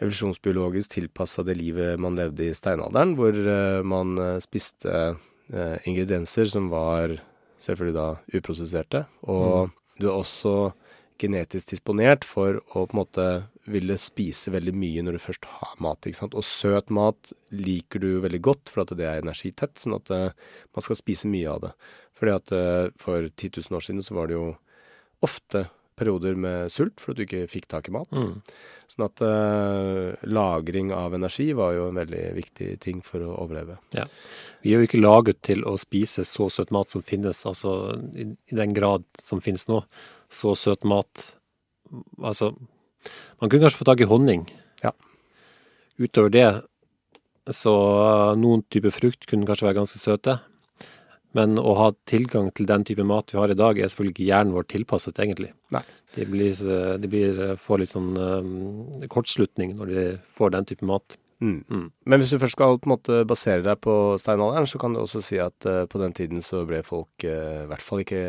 evolusjonsbiologisk 0.00 0.94
tilpassa 0.94 1.44
det 1.44 1.58
livet 1.58 2.00
man 2.00 2.16
levde 2.16 2.46
i 2.46 2.56
steinalderen, 2.56 3.16
hvor 3.18 3.34
eh, 3.34 3.80
man 3.82 4.14
eh, 4.18 4.38
spiste 4.44 5.16
ingredienser 5.50 6.46
som 6.46 6.68
var 6.70 7.16
selvfølgelig 7.58 7.94
da 7.96 8.38
uprosesserte. 8.38 9.00
Og 9.26 9.72
du 9.98 10.04
er 10.06 10.12
også 10.14 10.52
genetisk 11.20 11.74
disponert 11.74 12.24
for 12.26 12.60
å 12.72 12.84
på 12.84 12.94
en 12.94 13.00
måte 13.00 13.26
ville 13.70 13.96
spise 14.00 14.52
veldig 14.54 14.74
mye 14.76 15.04
når 15.04 15.16
du 15.16 15.22
først 15.22 15.48
har 15.60 15.74
mat. 15.84 16.06
ikke 16.06 16.22
sant? 16.22 16.36
Og 16.38 16.46
søt 16.46 16.90
mat 16.94 17.32
liker 17.54 18.02
du 18.02 18.10
veldig 18.24 18.40
godt 18.44 18.72
for 18.72 18.84
at 18.84 18.94
det 18.98 19.06
er 19.06 19.22
energitett, 19.22 19.76
sånn 19.78 19.98
at 19.98 20.10
eh, 20.14 20.30
man 20.74 20.86
skal 20.86 20.98
spise 20.98 21.30
mye 21.30 21.50
av 21.52 21.66
det. 21.66 21.74
Fordi 22.18 22.36
at 22.36 22.54
eh, 22.56 22.86
for 23.00 23.28
10 23.28 23.60
000 23.60 23.78
år 23.78 23.86
siden 23.86 24.06
så 24.06 24.16
var 24.16 24.30
det 24.30 24.38
jo 24.38 24.48
ofte 25.24 25.68
perioder 26.00 26.36
med 26.40 26.72
sult 26.72 27.00
for 27.00 27.12
at 27.12 27.18
du 27.18 27.26
ikke 27.26 27.48
fikk 27.50 27.66
tak 27.70 27.90
i 27.90 27.94
mat. 27.94 28.08
Mm. 28.14 28.38
Sånn 28.90 29.06
at 29.06 29.22
uh, 29.22 30.16
lagring 30.26 30.94
av 30.96 31.14
energi 31.16 31.50
var 31.56 31.74
jo 31.76 31.88
en 31.90 32.00
veldig 32.00 32.22
viktig 32.38 32.70
ting 32.82 33.02
for 33.06 33.24
å 33.26 33.34
overleve. 33.42 33.76
Ja. 33.96 34.06
Vi 34.64 34.72
er 34.72 34.80
jo 34.80 34.88
ikke 34.88 35.02
laget 35.02 35.42
til 35.46 35.66
å 35.68 35.76
spise 35.80 36.24
så 36.28 36.48
søt 36.52 36.72
mat 36.74 36.92
som 36.92 37.04
finnes, 37.06 37.44
altså 37.46 37.98
i, 38.14 38.30
i 38.32 38.58
den 38.58 38.74
grad 38.76 39.04
som 39.20 39.44
finnes 39.44 39.68
nå. 39.70 39.82
Så 40.30 40.54
søt 40.58 40.86
mat 40.86 41.36
Altså, 42.22 42.52
man 43.40 43.50
kunne 43.50 43.64
kanskje 43.64 43.80
få 43.80 43.86
tak 43.88 44.02
i 44.04 44.06
honning. 44.06 44.44
Ja. 44.78 44.92
Utover 45.98 46.30
det, 46.30 46.44
så 47.50 47.72
uh, 47.74 48.38
noen 48.38 48.62
typer 48.70 48.94
frukt 48.94 49.26
kunne 49.26 49.48
kanskje 49.48 49.66
være 49.66 49.80
ganske 49.80 49.98
søte. 49.98 50.36
Men 51.34 51.58
å 51.58 51.72
ha 51.78 51.88
tilgang 52.10 52.52
til 52.54 52.66
den 52.66 52.84
type 52.86 53.02
mat 53.06 53.30
vi 53.34 53.38
har 53.38 53.50
i 53.50 53.58
dag, 53.58 53.78
er 53.78 53.90
selvfølgelig 53.90 54.14
ikke 54.16 54.28
hjernen 54.28 54.54
vår 54.54 54.68
tilpasset, 54.70 55.18
egentlig. 55.22 55.50
Nei. 55.74 55.82
De, 56.16 56.26
blir, 56.30 56.62
uh, 56.66 56.94
de 57.00 57.10
blir, 57.10 57.42
uh, 57.42 57.56
får 57.58 57.82
litt 57.82 57.94
sånn 57.94 58.14
um, 58.14 58.54
kortslutning 59.10 59.76
når 59.78 59.92
de 59.94 60.06
får 60.30 60.54
den 60.54 60.70
type 60.70 60.86
mat. 60.86 61.18
Mm. 61.40 61.62
Mm. 61.70 61.86
Men 62.04 62.20
hvis 62.20 62.34
du 62.34 62.40
først 62.40 62.58
skal 62.58 62.76
på 62.78 62.88
en 62.88 62.94
måte 62.96 63.22
basere 63.28 63.64
deg 63.64 63.78
på 63.80 63.94
steinalderen, 64.20 64.68
så 64.68 64.80
kan 64.82 64.92
du 64.94 65.00
også 65.00 65.22
si 65.24 65.38
at 65.40 65.66
uh, 65.66 65.86
på 65.90 66.02
den 66.02 66.14
tiden 66.16 66.44
så 66.44 66.66
ble 66.68 66.82
folk 66.86 67.24
uh, 67.24 67.64
i 67.64 67.70
hvert 67.70 67.86
fall 67.86 68.02
ikke 68.04 68.24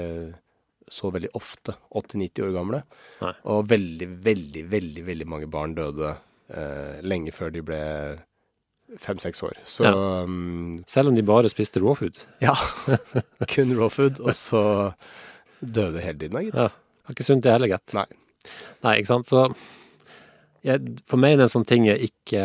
så 0.91 1.11
veldig 1.13 1.29
ofte 1.39 1.75
80-90 1.95 2.43
år 2.47 2.51
gamle. 2.55 2.81
Nei. 3.23 3.31
Og 3.53 3.63
veldig, 3.71 4.07
veldig, 4.25 4.65
veldig 4.71 5.05
veldig 5.07 5.27
mange 5.31 5.47
barn 5.51 5.75
døde 5.77 6.11
eh, 6.51 6.99
lenge 7.07 7.31
før 7.35 7.53
de 7.55 7.63
ble 7.65 7.79
fem-seks 8.99 9.39
år. 9.47 9.55
Så 9.71 9.85
Ja. 9.87 9.93
um, 10.23 10.83
Selv 10.87 11.07
om 11.09 11.15
de 11.15 11.23
bare 11.23 11.49
spiste 11.49 11.79
raw 11.79 11.95
food. 11.95 12.17
ja. 12.43 12.55
kun 13.47 13.71
raw 13.77 13.87
food, 13.89 14.19
og 14.19 14.35
så 14.35 14.63
døde 15.61 16.01
hele 16.03 16.17
tiden, 16.19 16.35
da, 16.35 16.43
gitt. 16.43 16.55
Ja. 16.59 16.67
Det 16.71 17.13
er 17.13 17.15
ikke 17.15 17.27
sunt 17.29 17.43
det 17.45 17.53
heller, 17.55 17.71
gitt. 17.71 17.95
Nei. 17.95 18.05
Nei, 18.83 18.97
ikke 18.99 19.11
sant. 19.13 19.29
Så 19.31 19.45
jeg, 20.65 20.97
for 21.07 21.21
meg 21.21 21.35
er 21.37 21.41
det 21.41 21.47
en 21.47 21.55
sånn 21.55 21.65
ting 21.69 21.87
jeg 21.87 22.11
ikke 22.11 22.43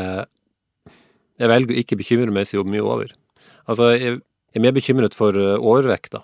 Jeg 1.37 1.51
velger 1.53 1.75
å 1.75 1.81
ikke 1.83 1.99
bekymre 2.01 2.33
meg 2.33 2.47
så 2.49 2.63
mye 2.65 2.81
over. 2.85 3.11
Altså, 3.69 3.91
jeg, 3.93 4.21
jeg 4.55 4.61
er 4.61 4.65
mer 4.65 4.73
bekymret 4.73 5.17
for 5.19 5.35
overvekta 5.37 5.61
overvekt, 5.61 6.13
da. 6.15 6.23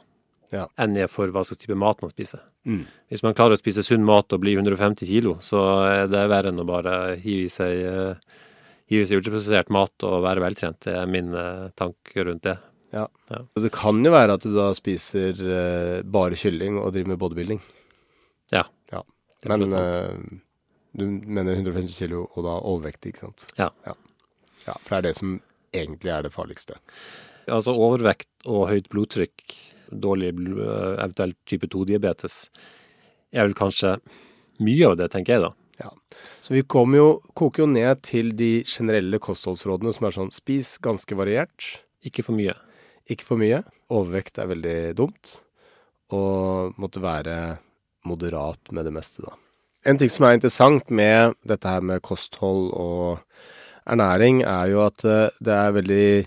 Ja. 0.53 0.67
Enn 0.81 0.97
er 1.01 1.09
for 1.11 1.33
hva 1.33 1.45
slags 1.47 1.63
type 1.63 1.77
mat 1.79 2.03
man 2.05 2.13
spiser. 2.13 2.43
Mm. 2.69 2.85
Hvis 3.11 3.25
man 3.25 3.37
klarer 3.37 3.57
å 3.57 3.61
spise 3.61 3.85
sunn 3.87 4.05
mat 4.07 4.33
og 4.35 4.43
bli 4.45 4.55
150 4.59 5.09
kilo, 5.09 5.39
så 5.45 5.63
er 5.89 6.11
det 6.13 6.27
verre 6.31 6.53
enn 6.53 6.61
å 6.61 6.69
bare 6.69 6.97
hive 7.23 7.49
i 7.49 7.53
seg 7.53 7.85
eh, 7.89 8.39
Hive 8.93 9.07
seg 9.09 9.23
ultraprosessert 9.23 9.71
mat 9.73 10.05
og 10.05 10.19
være 10.21 10.43
veltrent. 10.43 10.83
Det 10.85 10.93
er 10.99 11.09
min 11.09 11.31
eh, 11.39 11.71
tanke 11.79 12.27
rundt 12.27 12.43
det. 12.45 12.59
Ja. 12.93 13.07
Ja. 13.31 13.39
Og 13.41 13.65
det 13.65 13.71
kan 13.73 14.03
jo 14.05 14.13
være 14.13 14.35
at 14.37 14.45
du 14.45 14.51
da 14.53 14.67
spiser 14.77 15.39
eh, 15.41 16.03
bare 16.05 16.37
kylling 16.37 16.77
og 16.77 16.91
driver 16.93 17.15
med 17.15 17.21
bodybuilding. 17.23 17.63
Ja. 18.53 18.67
ja. 18.93 19.01
Men 19.49 19.65
du 20.93 21.07
mener 21.07 21.55
150 21.55 21.95
kilo 21.97 22.27
og 22.27 22.45
da 22.45 22.59
overvektig, 22.59 23.15
ikke 23.15 23.31
sant? 23.31 23.47
Ja. 23.57 23.71
ja. 23.87 23.97
Ja, 24.67 24.77
for 24.85 24.95
det 24.95 24.99
er 24.99 25.07
det 25.09 25.17
som 25.19 25.39
egentlig 25.73 26.13
er 26.13 26.27
det 26.27 26.33
farligste. 26.35 26.77
Altså 27.51 27.75
overvekt 27.75 28.29
og 28.47 28.69
høyt 28.71 28.91
blodtrykk, 28.93 29.57
dårlig 29.93 30.33
øh, 30.37 30.95
eventuelt 30.99 31.37
type 31.47 31.69
2-diabetes, 31.73 32.47
er 33.33 33.47
vel 33.47 33.57
kanskje 33.57 33.97
mye 34.63 34.89
av 34.93 34.99
det, 35.01 35.11
tenker 35.13 35.37
jeg 35.37 35.45
da. 35.45 35.53
Ja. 35.83 35.91
Så 36.45 36.55
vi 36.55 36.63
kommer 36.63 36.99
jo, 36.99 37.09
koker 37.39 37.65
jo 37.65 37.71
ned 37.73 38.03
til 38.07 38.35
de 38.39 38.63
generelle 38.69 39.19
kostholdsrådene 39.23 39.95
som 39.97 40.07
er 40.09 40.17
sånn 40.19 40.35
spis 40.35 40.77
ganske 40.85 41.17
variert, 41.19 41.83
Ikke 42.03 42.25
for 42.27 42.35
mye. 42.35 42.55
ikke 43.07 43.25
for 43.25 43.39
mye. 43.39 43.63
Overvekt 43.91 44.39
er 44.39 44.49
veldig 44.51 44.95
dumt. 44.99 45.41
Og 46.11 46.75
måtte 46.77 47.01
være 47.01 47.59
moderat 48.05 48.73
med 48.73 48.85
det 48.85 48.93
meste, 48.93 49.23
da. 49.23 49.37
En 49.87 49.99
ting 49.99 50.11
som 50.11 50.27
er 50.27 50.35
interessant 50.35 50.91
med 50.91 51.35
dette 51.47 51.67
her 51.69 51.81
med 51.81 52.03
kosthold 52.03 52.73
og 52.75 53.23
ernæring, 53.87 54.43
er 54.43 54.67
jo 54.71 54.83
at 54.87 55.05
eh, 55.05 55.31
det 55.43 55.55
er 55.55 55.77
veldig 55.79 56.27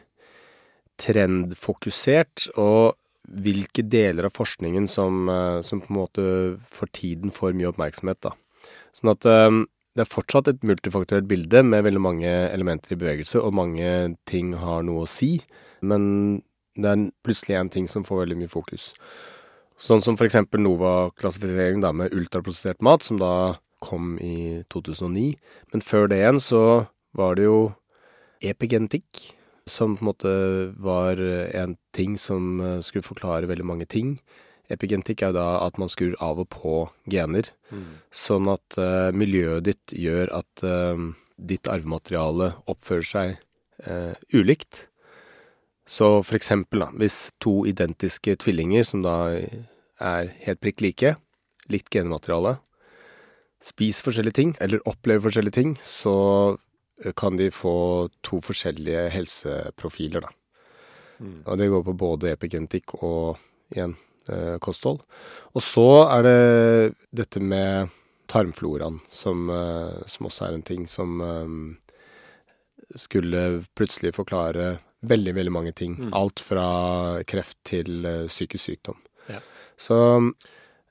trendfokusert, 1.00 2.50
og 2.56 2.96
hvilke 3.26 3.84
deler 3.90 4.28
av 4.28 4.36
forskningen 4.36 4.88
som, 4.92 5.30
eh, 5.30 5.62
som 5.62 5.82
på 5.82 5.92
en 5.92 6.00
måte 6.00 6.26
for 6.70 6.92
tiden 6.94 7.32
får 7.32 7.56
mye 7.58 7.72
oppmerksomhet, 7.72 8.22
da. 8.22 8.34
Sånn 8.96 9.14
at 9.14 9.26
eh, 9.26 9.52
det 9.96 10.04
er 10.04 10.12
fortsatt 10.12 10.50
et 10.52 10.66
multifaktorelt 10.68 11.28
bilde 11.28 11.64
med 11.64 11.86
veldig 11.86 12.02
mange 12.04 12.28
elementer 12.28 12.96
i 12.96 13.00
bevegelse, 13.00 13.40
og 13.40 13.56
mange 13.56 14.18
ting 14.28 14.54
har 14.60 14.84
noe 14.84 15.06
å 15.06 15.10
si, 15.10 15.40
men 15.82 16.44
det 16.76 16.92
er 16.92 17.06
plutselig 17.24 17.56
en 17.60 17.72
ting 17.72 17.88
som 17.88 18.04
får 18.04 18.26
veldig 18.26 18.42
mye 18.42 18.52
fokus. 18.52 18.90
Sånn 19.80 20.04
som 20.04 20.16
eksempel 20.20 20.62
NOVA-klassifisering 20.64 21.82
med 21.96 22.14
ultraprosessert 22.16 22.82
mat, 22.84 23.04
som 23.04 23.20
da 23.20 23.58
kom 23.84 24.18
i 24.24 24.64
2009. 24.72 25.36
Men 25.72 25.84
før 25.84 26.08
det 26.08 26.20
igjen 26.22 26.40
så 26.44 26.62
var 27.16 27.36
det 27.36 27.48
jo 27.48 27.74
epigenetikk, 28.44 29.36
som 29.70 29.96
på 29.98 30.04
en 30.04 30.10
måte 30.12 30.32
var 30.78 31.20
en 31.20 31.78
ting 31.96 32.18
som 32.22 32.60
eh, 32.62 32.82
skulle 32.86 33.06
forklare 33.06 33.50
veldig 33.50 33.66
mange 33.66 33.88
ting. 33.90 34.18
Epigenetikk 34.72 35.22
er 35.22 35.34
jo 35.34 35.38
da 35.38 35.48
at 35.66 35.78
man 35.82 35.92
skrur 35.92 36.16
av 36.24 36.42
og 36.42 36.50
på 36.54 36.76
gener, 37.12 37.52
sånn 38.10 38.50
at 38.50 38.78
uh, 38.82 39.14
miljøet 39.14 39.68
ditt 39.68 39.94
gjør 39.94 40.32
at 40.40 40.64
uh, 40.66 40.98
ditt 41.38 41.70
arvemateriale 41.70 42.56
oppfører 42.72 43.06
seg 43.06 43.36
uh, 43.86 44.18
ulikt. 44.34 44.88
Så 45.86 46.24
for 46.26 46.38
eksempel 46.40 46.82
da, 46.82 46.90
hvis 46.98 47.30
to 47.38 47.60
identiske 47.70 48.40
tvillinger 48.42 48.88
som 48.90 49.06
da 49.06 49.38
er 50.02 50.34
helt 50.48 50.64
prikk 50.66 50.82
like, 50.82 51.14
likt 51.70 51.94
genmateriale, 51.94 52.58
spiser 53.66 54.10
forskjellige 54.10 54.40
ting, 54.40 54.56
eller 54.62 54.82
opplever 54.90 55.28
forskjellige 55.28 55.60
ting, 55.60 55.78
så 55.86 56.58
kan 57.20 57.36
de 57.36 57.50
få 57.52 57.76
to 58.24 58.40
forskjellige 58.44 59.10
helseprofiler, 59.12 60.24
da. 60.24 60.32
Og 61.24 61.58
det 61.60 61.70
går 61.72 61.84
på 61.86 61.96
både 61.98 62.32
epigenetikk 62.34 62.98
og 63.00 63.38
igjen 63.74 63.96
eh, 64.30 64.58
kosthold. 64.64 65.02
Og 65.56 65.64
så 65.64 65.88
er 66.10 66.26
det 66.26 66.40
dette 67.16 67.42
med 67.42 67.94
tarmfloraen, 68.32 69.00
som, 69.14 69.50
eh, 69.50 70.02
som 70.12 70.30
også 70.30 70.48
er 70.48 70.58
en 70.58 70.66
ting 70.66 70.86
som 70.90 71.22
eh, 71.24 71.56
skulle 73.00 73.66
plutselig 73.78 74.16
forklare 74.18 74.78
veldig, 75.06 75.36
veldig 75.38 75.54
mange 75.54 75.76
ting. 75.78 75.98
Mm. 76.00 76.14
Alt 76.18 76.42
fra 76.44 76.68
kreft 77.30 77.58
til 77.68 78.08
psykisk 78.28 78.72
sykdom. 78.72 79.00
Ja. 79.30 79.42
Så 79.78 79.98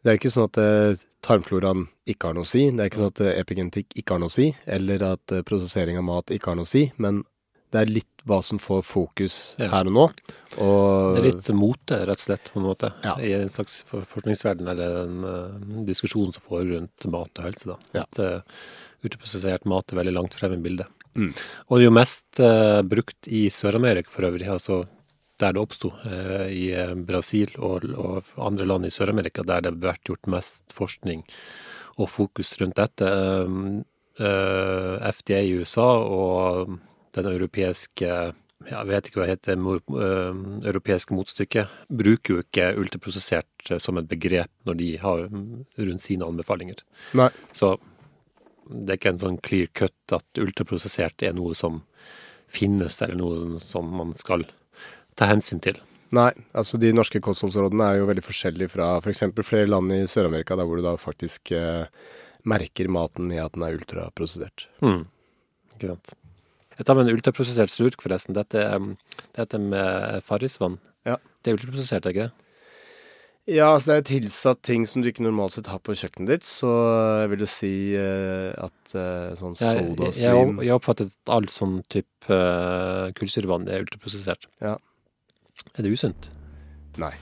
det 0.04 0.12
er 0.12 0.18
ikke 0.18 0.32
sånn 0.34 0.50
at 0.50 1.04
tarmfloraen 1.24 1.86
ikke 2.10 2.28
har 2.30 2.36
noe 2.36 2.46
å 2.46 2.50
si. 2.50 2.66
Det 2.70 2.82
er 2.84 2.90
ikke 2.90 3.00
sånn 3.02 3.12
at 3.14 3.22
eh, 3.24 3.38
epigenetikk 3.40 3.94
ikke 4.00 4.16
har 4.16 4.20
noe 4.22 4.32
å 4.32 4.34
si, 4.34 4.50
eller 4.66 5.04
at 5.14 5.32
eh, 5.34 5.44
prosessering 5.46 5.96
av 6.00 6.04
mat 6.08 6.32
ikke 6.34 6.52
har 6.52 6.58
noe 6.60 6.68
å 6.68 6.70
si. 6.74 6.84
Men 7.00 7.22
det 7.74 7.80
er 7.80 7.90
litt 7.90 8.24
hva 8.28 8.38
som 8.46 8.60
får 8.62 8.84
fokus 8.86 9.36
Ja. 9.58 9.66
her 9.72 9.88
og 9.90 9.94
nå. 9.96 10.04
Og 10.62 11.16
Det 11.16 11.20
er 11.22 11.26
litt 11.26 11.48
mote, 11.58 11.98
rett 12.06 12.20
og 12.20 12.24
slett, 12.24 12.50
på 12.54 12.60
en 12.60 12.68
måte. 12.68 12.92
Ja. 13.02 13.16
I 13.18 13.32
en 13.40 13.50
slags 13.50 13.80
for- 13.88 14.06
forskningsverden, 14.06 14.68
eller 14.70 15.00
en 15.02 15.24
uh, 15.26 15.82
diskusjon 15.88 16.30
som 16.32 16.44
får 16.44 16.62
rundt 16.70 17.06
mat 17.10 17.40
og 17.42 17.48
helse, 17.48 17.66
da. 17.72 17.76
Ja. 17.98 18.04
At 18.06 18.20
uh, 18.22 18.62
uteprosessert 19.04 19.66
mat 19.68 19.90
er 19.92 20.00
veldig 20.00 20.14
langt 20.14 20.36
frem 20.38 20.54
i 20.56 20.62
bildet. 20.62 20.86
Mm. 21.18 21.32
Og 21.68 21.76
det 21.76 21.82
er 21.82 21.88
jo 21.88 21.96
mest 21.98 22.40
uh, 22.42 22.80
brukt 22.86 23.28
i 23.28 23.44
Sør-Amerika 23.52 24.10
for 24.14 24.26
øvrig, 24.30 24.48
altså 24.54 24.84
der 25.42 25.54
det 25.54 25.62
oppsto, 25.62 25.90
eh, 26.06 26.46
i 26.54 26.64
eh, 26.74 26.94
Brasil 26.94 27.50
og, 27.58 27.86
og 27.98 28.30
andre 28.38 28.66
land 28.68 28.86
i 28.86 28.92
Sør-Amerika, 28.92 29.42
der 29.42 29.64
det 29.64 29.72
har 29.72 29.82
vært 29.82 30.06
gjort 30.08 30.30
mest 30.30 30.74
forskning 30.74 31.24
og 31.98 32.10
fokus 32.10 32.54
rundt 32.60 32.78
dette. 32.78 33.10
Eh, 34.14 35.10
FDA 35.10 35.42
i 35.42 35.54
USA 35.58 35.90
og 35.98 36.78
den 37.14 37.30
europeiske 37.32 38.10
jeg 38.64 38.88
vet 38.88 39.08
ikke 39.10 39.18
hva 39.18 39.26
det 39.26 39.34
heter, 39.34 39.58
europeiske 40.64 41.12
motstykket, 41.12 41.72
bruker 41.92 42.32
jo 42.32 42.44
ikke 42.46 42.70
ultraprosessert 42.80 43.74
som 43.82 43.98
et 44.00 44.08
begrep 44.08 44.48
når 44.64 44.78
de 44.78 44.86
har 45.02 45.26
rundt 45.28 46.00
sine 46.00 46.24
anbefalinger. 46.24 46.80
Nei. 47.18 47.28
Så 47.52 47.74
det 48.64 48.94
er 48.94 49.00
ikke 49.00 49.12
en 49.12 49.20
sånn 49.20 49.40
clear 49.44 49.68
cut 49.76 50.16
at 50.16 50.40
ultraprosessert 50.40 51.26
er 51.26 51.36
noe 51.36 51.52
som 51.58 51.82
finnes, 52.48 52.96
eller 53.04 53.20
noe 53.20 53.60
som 53.60 53.90
man 53.98 54.14
skal 54.16 54.46
ta 55.18 55.28
hensyn 55.30 55.62
til. 55.64 55.80
Nei, 56.14 56.30
altså 56.54 56.78
de 56.78 56.92
norske 56.94 57.18
kostholdsrådene 57.22 57.86
er 57.88 57.98
jo 57.98 58.10
veldig 58.10 58.22
forskjellige 58.22 58.74
fra 58.76 58.90
f.eks. 59.00 59.24
flere 59.42 59.70
land 59.70 59.90
i 59.94 60.04
Sør-Amerika, 60.10 60.58
der 60.58 60.68
hvor 60.68 60.78
du 60.78 60.84
da 60.84 60.94
faktisk 61.00 61.50
eh, 61.56 61.88
merker 62.46 62.90
maten 62.92 63.26
med 63.30 63.42
at 63.42 63.56
den 63.56 63.64
er 63.66 63.80
ultraprosessert. 63.80 64.68
Mm. 64.84 65.04
Ikke 65.74 65.94
sant. 65.94 66.14
Jeg 66.74 66.86
tar 66.86 66.98
med 66.98 67.08
en 67.08 67.16
ultraprosessert 67.16 67.70
slurk, 67.70 68.02
forresten. 68.02 68.34
Dette, 68.36 68.62
dette 69.34 69.60
med 69.62 70.22
Farrisvann. 70.26 70.80
Ja. 71.06 71.18
Det 71.42 71.50
er 71.50 71.58
ultraprosessert, 71.58 72.06
er 72.06 72.14
ikke 72.14 72.28
det? 72.28 72.44
Ja, 73.44 73.74
altså 73.74 73.90
det 73.90 73.96
er 73.96 74.06
tilsatt 74.08 74.62
ting 74.64 74.86
som 74.88 75.02
du 75.04 75.10
ikke 75.10 75.26
normalt 75.26 75.52
sett 75.52 75.68
har 75.68 75.82
på 75.84 75.92
kjøkkenet 76.00 76.30
ditt, 76.30 76.46
så 76.48 76.70
jeg 77.20 77.32
vil 77.34 77.42
jo 77.44 77.48
si 77.52 77.72
uh, 77.92 78.54
at 78.56 78.94
uh, 78.96 79.34
sånn 79.36 79.58
Jeg, 79.60 79.82
jeg, 79.98 80.14
jeg, 80.22 80.54
jeg 80.64 80.72
oppfattet 80.72 81.12
at 81.12 81.32
all 81.34 81.50
sånn 81.52 81.82
type 81.92 82.32
uh, 82.32 83.12
kullsyrevann 83.18 83.68
er 83.68 83.84
ultraprosessert. 83.84 84.48
Ja. 84.64 84.78
Er 85.72 85.82
det 85.82 85.90
usunt? 85.90 86.30
Nei. 86.96 87.14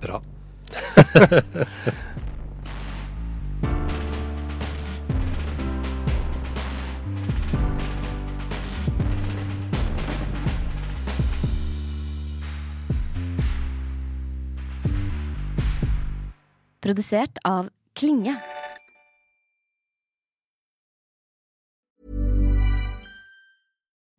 Bra. 0.00 0.22
Produsert 16.80 17.38
av 17.44 17.68
Klinge. 17.94 18.36